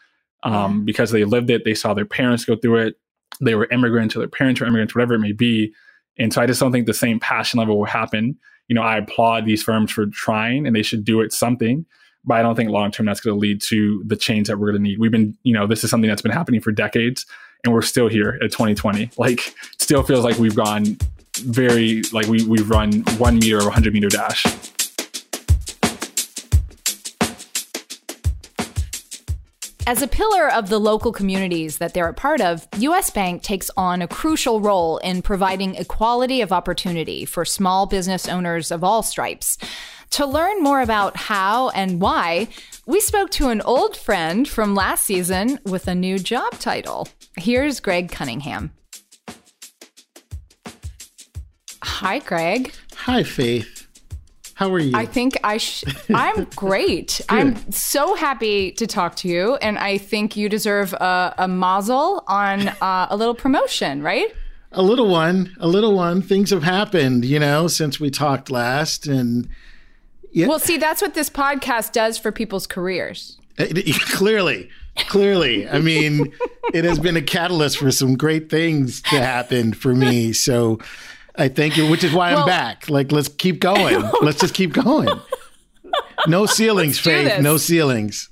[0.43, 2.97] um, because they lived it, they saw their parents go through it,
[3.41, 5.73] they were immigrants or their parents were immigrants, whatever it may be.
[6.19, 8.39] And so I just don't think the same passion level will happen.
[8.69, 11.87] You know, I applaud these firms for trying and they should do it something,
[12.25, 14.73] but I don't think long term that's going to lead to the change that we're
[14.73, 14.99] going to need.
[14.99, 17.25] We've been, you know, this is something that's been happening for decades
[17.65, 19.11] and we're still here at 2020.
[19.17, 20.99] Like, still feels like we've gone
[21.39, 24.45] very, like we, we've run one meter or 100 meter dash.
[29.89, 33.71] As a pillar of the local communities that they're a part of, US Bank takes
[33.75, 39.03] on a crucial role in providing equality of opportunity for small business owners of all
[39.03, 39.57] stripes.
[40.11, 42.49] To learn more about how and why,
[42.85, 47.09] we spoke to an old friend from last season with a new job title.
[47.39, 48.73] Here's Greg Cunningham.
[51.83, 52.75] Hi, Greg.
[52.95, 53.78] Hi, Faith.
[54.59, 54.91] How are you?
[54.97, 57.21] I think I sh- I'm great.
[57.29, 62.25] I'm so happy to talk to you, and I think you deserve a, a mazel
[62.27, 64.35] on uh, a little promotion, right?
[64.73, 66.23] a little one, a little one.
[66.23, 69.49] Things have happened, you know, since we talked last, and
[70.33, 70.49] yeah.
[70.49, 73.39] Well, see, that's what this podcast does for people's careers.
[73.57, 74.71] clearly,
[75.07, 75.69] clearly.
[75.69, 76.33] I mean,
[76.75, 80.33] it has been a catalyst for some great things to happen for me.
[80.33, 80.81] So
[81.39, 82.91] I thank you, which is why well, I'm back.
[82.91, 84.03] Like, let's keep going.
[84.23, 85.09] let's just keep going.
[86.27, 87.41] No ceilings, Faith.
[87.41, 88.29] No ceilings.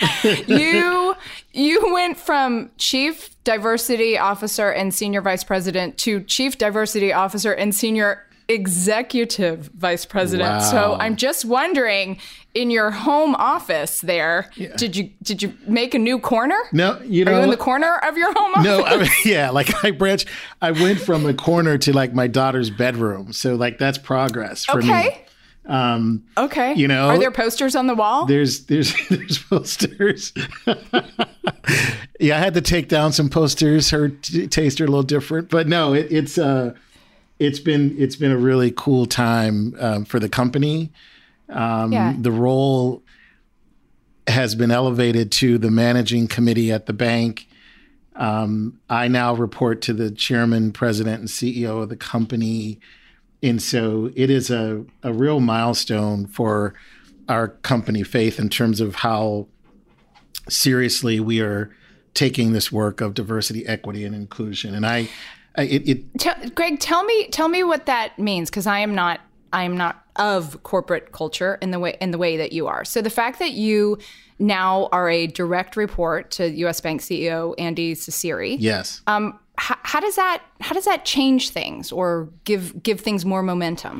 [0.46, 1.14] you
[1.52, 7.74] you went from chief diversity officer and senior vice president to chief diversity officer and
[7.74, 10.50] senior executive vice president.
[10.50, 10.70] Wow.
[10.70, 12.18] So I'm just wondering,
[12.54, 14.76] in your home office there, yeah.
[14.76, 16.58] did you did you make a new corner?
[16.72, 18.64] No, you know, Are you in the corner of your home office?
[18.64, 20.26] No, I mean, yeah, like I branch.
[20.60, 23.32] I went from a corner to like my daughter's bedroom.
[23.32, 25.08] So like that's progress for okay.
[25.08, 25.22] me.
[25.64, 26.74] Um, okay.
[26.74, 28.26] You know, are there posters on the wall?
[28.26, 30.32] There's there's there's posters.
[32.20, 33.90] yeah, I had to take down some posters.
[33.90, 36.74] Her t- taste are a little different, but no, it, it's uh
[37.42, 40.92] it's been it's been a really cool time um, for the company.
[41.48, 42.14] Um, yeah.
[42.16, 43.02] The role
[44.28, 47.48] has been elevated to the managing committee at the bank.
[48.14, 52.78] Um, I now report to the chairman, president, and CEO of the company,
[53.42, 56.74] and so it is a a real milestone for
[57.28, 59.48] our company, Faith, in terms of how
[60.48, 61.74] seriously we are
[62.14, 64.74] taking this work of diversity, equity, and inclusion.
[64.74, 65.08] And I
[65.58, 69.20] it, it tell, Greg, tell me tell me what that means because I am not
[69.52, 72.84] I am not of corporate culture in the way in the way that you are.
[72.84, 73.98] So the fact that you
[74.38, 76.80] now are a direct report to U.S.
[76.80, 78.56] Bank CEO Andy Cecere.
[78.58, 79.02] Yes.
[79.06, 83.42] Um, how, how does that how does that change things or give give things more
[83.42, 83.98] momentum?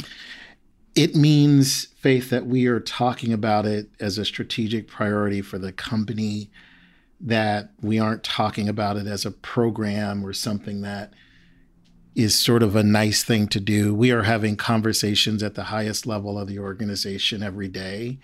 [0.95, 5.73] It means, Faith, that we are talking about it as a strategic priority for the
[5.73, 6.51] company.
[7.21, 11.13] That we aren't talking about it as a program or something that
[12.15, 13.95] is sort of a nice thing to do.
[13.95, 18.19] We are having conversations at the highest level of the organization every day.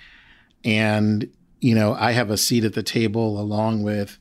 [0.64, 1.30] And,
[1.60, 4.18] you know, I have a seat at the table along with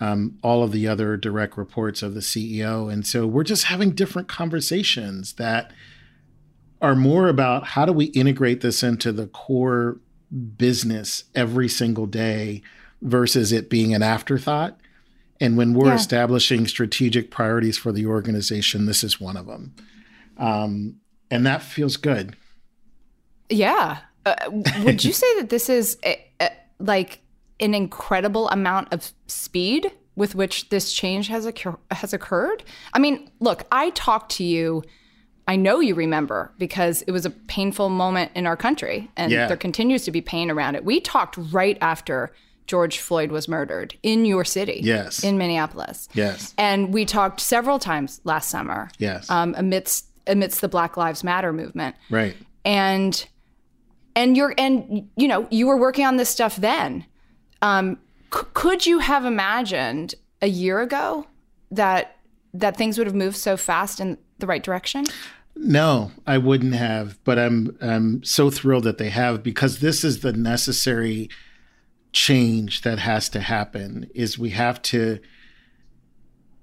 [0.00, 2.92] um, all of the other direct reports of the CEO.
[2.92, 5.72] And so we're just having different conversations that
[6.80, 9.98] are more about how do we integrate this into the core
[10.56, 12.62] business every single day
[13.02, 14.78] versus it being an afterthought.
[15.40, 15.94] And when we're yeah.
[15.94, 19.74] establishing strategic priorities for the organization, this is one of them.
[20.36, 20.96] Um,
[21.30, 22.36] and that feels good.
[23.48, 23.98] Yeah.
[24.26, 24.34] Uh,
[24.82, 27.20] would you say that this is a, a, like
[27.60, 32.64] an incredible amount of speed with which this change has occur- has occurred?
[32.92, 34.82] I mean, look, I talked to you.
[35.46, 39.46] I know you remember because it was a painful moment in our country, and yeah.
[39.46, 40.84] there continues to be pain around it.
[40.84, 42.32] We talked right after
[42.68, 44.80] George Floyd was murdered in your city.
[44.84, 45.24] Yes.
[45.24, 46.08] In Minneapolis.
[46.12, 46.54] Yes.
[46.58, 48.90] And we talked several times last summer.
[48.98, 49.28] Yes.
[49.28, 51.96] Um, amidst amidst the Black Lives Matter movement.
[52.10, 52.36] Right.
[52.64, 53.26] And
[54.14, 57.06] and you're and you know you were working on this stuff then.
[57.62, 57.98] Um,
[58.32, 61.26] c- could you have imagined a year ago
[61.70, 62.16] that
[62.52, 65.06] that things would have moved so fast in the right direction?
[65.56, 67.18] No, I wouldn't have.
[67.24, 71.30] But I'm I'm so thrilled that they have because this is the necessary
[72.18, 75.20] change that has to happen is we have to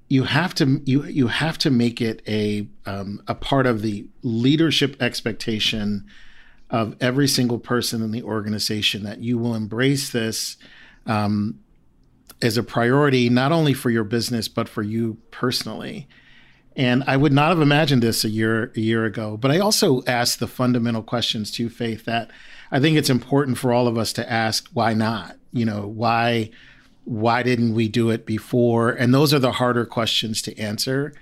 [0.10, 4.06] you have to you you have to make it a um, a part of the
[4.22, 6.06] leadership expectation
[6.70, 10.58] of every single person in the organization that you will embrace this
[11.06, 11.58] um,
[12.42, 16.06] as a priority not only for your business but for you personally
[16.76, 20.04] and I would not have imagined this a year a year ago but I also
[20.04, 22.30] asked the fundamental questions to faith that
[22.72, 25.38] I think it's important for all of us to ask why not?
[25.56, 26.52] You know, why
[27.06, 28.90] why didn't we do it before?
[28.90, 31.14] And those are the harder questions to answer.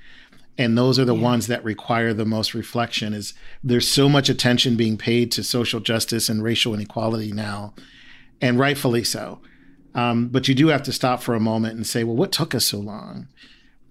[0.57, 1.21] And those are the yeah.
[1.21, 5.79] ones that require the most reflection is there's so much attention being paid to social
[5.79, 7.73] justice and racial inequality now,
[8.41, 9.41] and rightfully so.
[9.95, 12.55] Um, but you do have to stop for a moment and say, well, what took
[12.55, 13.27] us so long?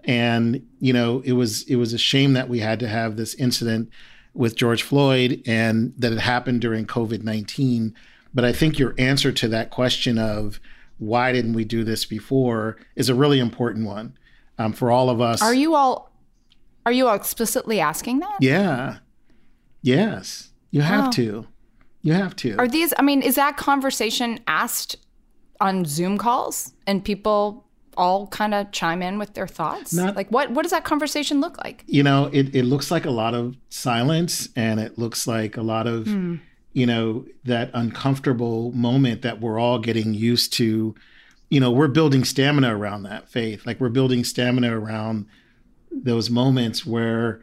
[0.04, 3.34] And you know, it was it was a shame that we had to have this
[3.34, 3.90] incident
[4.34, 7.94] with George Floyd and that it happened during COVID 19.
[8.34, 10.60] But I think your answer to that question of
[10.98, 14.16] why didn't we do this before is a really important one
[14.58, 15.42] um, for all of us.
[15.42, 16.12] Are you all
[16.84, 18.38] are you all explicitly asking that?
[18.40, 18.98] Yeah.
[19.82, 20.50] Yes.
[20.70, 21.10] You have oh.
[21.12, 21.46] to.
[22.02, 22.56] You have to.
[22.56, 24.96] Are these, I mean, is that conversation asked
[25.60, 27.64] on Zoom calls and people
[27.96, 29.92] all kind of chime in with their thoughts?
[29.92, 31.84] Not- like what what does that conversation look like?
[31.86, 35.62] you know, it, it looks like a lot of silence and it looks like a
[35.62, 36.08] lot of,
[36.72, 40.94] you know, that uncomfortable moment that we're all getting used to.
[41.50, 43.66] You know, we're building stamina around that faith.
[43.66, 45.26] Like we're building stamina around
[45.90, 47.42] those moments where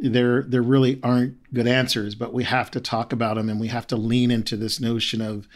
[0.00, 3.68] there there really aren't good answers, but we have to talk about them and we
[3.68, 5.48] have to lean into this notion of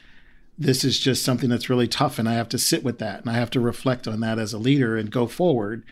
[0.58, 3.30] this is just something that's really tough and I have to sit with that and
[3.30, 5.84] I have to reflect on that as a leader and go forward.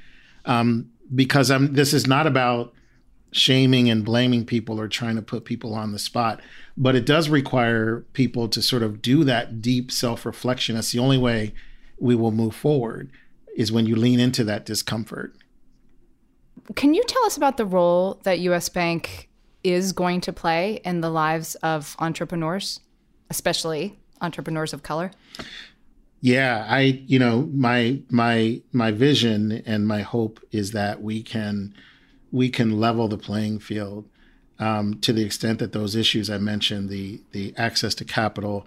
[0.45, 2.73] Um, because I'm this is not about
[3.31, 6.41] shaming and blaming people or trying to put people on the spot,
[6.77, 10.75] but it does require people to sort of do that deep self-reflection.
[10.75, 11.53] That's the only way
[11.99, 13.11] we will move forward
[13.57, 15.35] is when you lean into that discomfort.
[16.75, 19.29] Can you tell us about the role that US Bank
[19.65, 22.81] is going to play in the lives of entrepreneurs,
[23.31, 25.11] especially entrepreneurs of color?
[26.21, 31.75] Yeah, I you know my my my vision and my hope is that we can
[32.33, 34.05] we can level the playing field
[34.59, 38.67] um, to the extent that those issues I mentioned the the access to capital,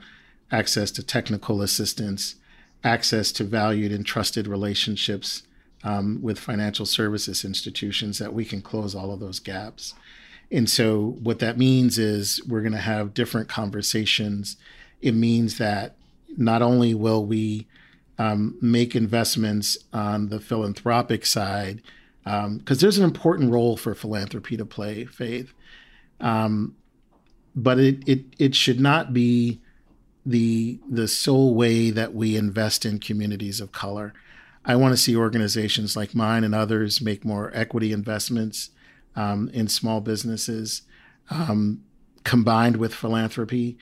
[0.52, 2.36] access to technical assistance,
[2.84, 5.44] access to valued and trusted relationships
[5.84, 9.94] um, with financial services institutions that we can close all of those gaps.
[10.52, 14.58] And so what that means is we're going to have different conversations.
[15.02, 15.96] It means that
[16.38, 17.68] not only will we
[18.20, 21.82] um, make investments on the philanthropic side,
[22.24, 25.54] because um, there's an important role for philanthropy to play, Faith,
[26.20, 26.76] um,
[27.56, 29.60] but it, it it should not be
[30.26, 34.14] the the sole way that we invest in communities of color.
[34.64, 38.70] I want to see organizations like mine and others make more equity investments
[39.16, 40.84] um, in small businesses,
[41.32, 41.84] um,
[42.24, 43.78] combined with philanthropy.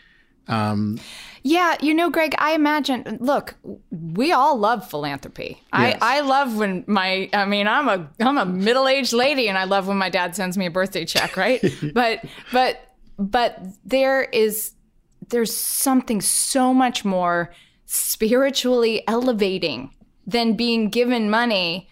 [0.49, 0.99] Um,
[1.43, 3.55] Yeah, you know, Greg, I imagine look,
[3.91, 5.61] we all love philanthropy.
[5.73, 5.97] Yes.
[6.01, 9.63] I, I love when my I mean, I'm a I'm a middle-aged lady and I
[9.63, 11.63] love when my dad sends me a birthday check, right?
[11.93, 14.73] but but but there is
[15.29, 17.53] there's something so much more
[17.85, 19.91] spiritually elevating
[20.27, 21.89] than being given money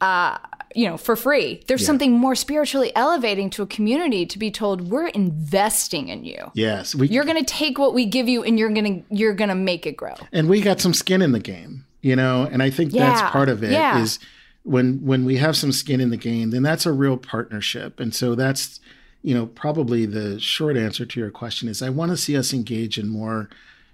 [0.00, 0.38] uh
[0.74, 4.90] you know for free there's something more spiritually elevating to a community to be told
[4.90, 8.58] we're investing in you yes, we you're going to take what we give you and
[8.58, 10.14] you're going to you're going to make it grow.
[10.32, 13.30] and we got some skin in the game, you know, and I think Yeah, that's
[13.30, 14.00] part of it yeah.
[14.02, 14.18] is
[14.64, 18.00] when when we have some skin in the game, then that's a real partnership.
[18.00, 18.80] And so that's
[19.22, 22.52] you know probably the short answer to your question is I want to see us
[22.52, 23.48] engage in more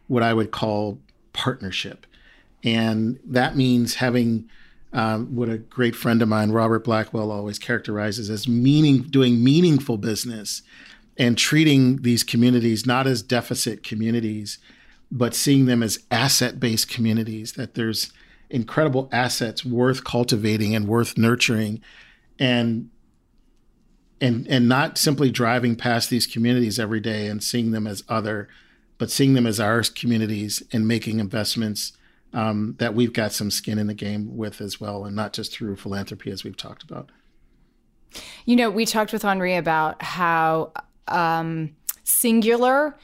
[0.09, 0.99] what I would call
[1.33, 2.07] partnership.
[2.64, 4.49] And that means having
[4.93, 9.97] um, what a great friend of mine, Robert Blackwell, always characterizes as meaning, doing meaningful
[9.97, 10.62] business
[11.16, 14.59] and treating these communities not as deficit communities,
[15.11, 18.12] but seeing them as asset based communities, that there's
[18.51, 21.80] incredible assets worth cultivating and worth nurturing.
[22.38, 22.90] And
[24.22, 28.49] and and not simply driving past these communities every day and seeing them as other,
[28.97, 31.93] but seeing them as our communities and making investments
[32.33, 35.53] um, that we've got some skin in the game with as well, and not just
[35.53, 37.11] through philanthropy as we've talked about.
[38.45, 40.72] You know, we talked with Henri about how
[41.09, 42.97] um, singular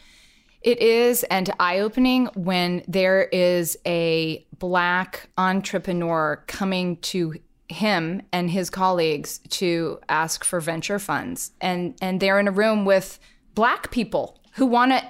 [0.62, 7.34] it is and eye opening when there is a black entrepreneur coming to
[7.68, 12.86] him and his colleagues to ask for venture funds and and they're in a room
[12.86, 13.18] with
[13.54, 15.02] black people who want to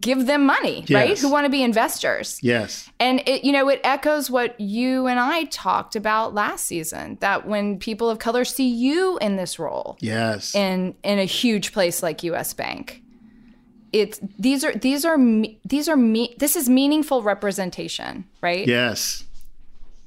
[0.00, 2.88] give them money right who want to be investors Yes.
[3.00, 7.18] and it, you know, it echoes what you and I talked about last season.
[7.20, 10.54] That when people of color see you in this role, Yes.
[10.54, 12.54] in in a huge place like U.S.
[12.54, 13.02] Bank,
[13.92, 15.18] it's these are these are
[15.64, 16.34] these are me.
[16.38, 18.66] This is meaningful representation, right?
[18.66, 19.24] yes.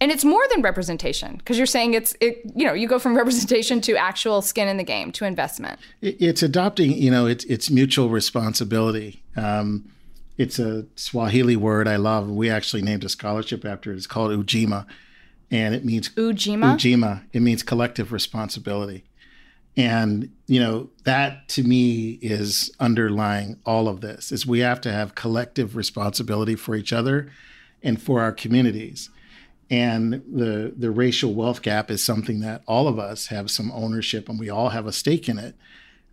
[0.02, 2.42] And it's more than representation because you're saying it's it.
[2.54, 5.80] You know, you go from representation to actual skin in the game to investment.
[6.02, 9.90] It's adopting you know it's it's mutual responsibility um,
[10.38, 14.32] it's a swahili word i love we actually named a scholarship after it it's called
[14.32, 14.86] ujima
[15.52, 16.76] and it means Ujima.
[16.76, 19.06] ujima it means collective responsibility
[19.78, 24.92] and you know that to me is underlying all of this is we have to
[24.92, 27.32] have collective responsibility for each other
[27.84, 29.10] and for our communities
[29.70, 34.30] and the the racial wealth gap is something that all of us have some ownership
[34.30, 35.56] and we all have a stake in it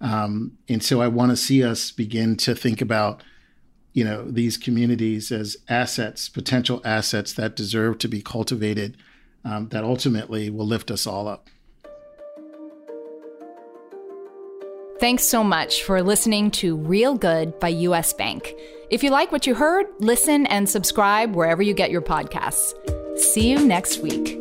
[0.00, 3.22] um, and so i want to see us begin to think about
[3.92, 8.96] you know these communities as assets potential assets that deserve to be cultivated
[9.44, 11.48] um, that ultimately will lift us all up
[15.02, 18.54] Thanks so much for listening to Real Good by US Bank.
[18.88, 22.72] If you like what you heard, listen and subscribe wherever you get your podcasts.
[23.22, 24.36] See you next week.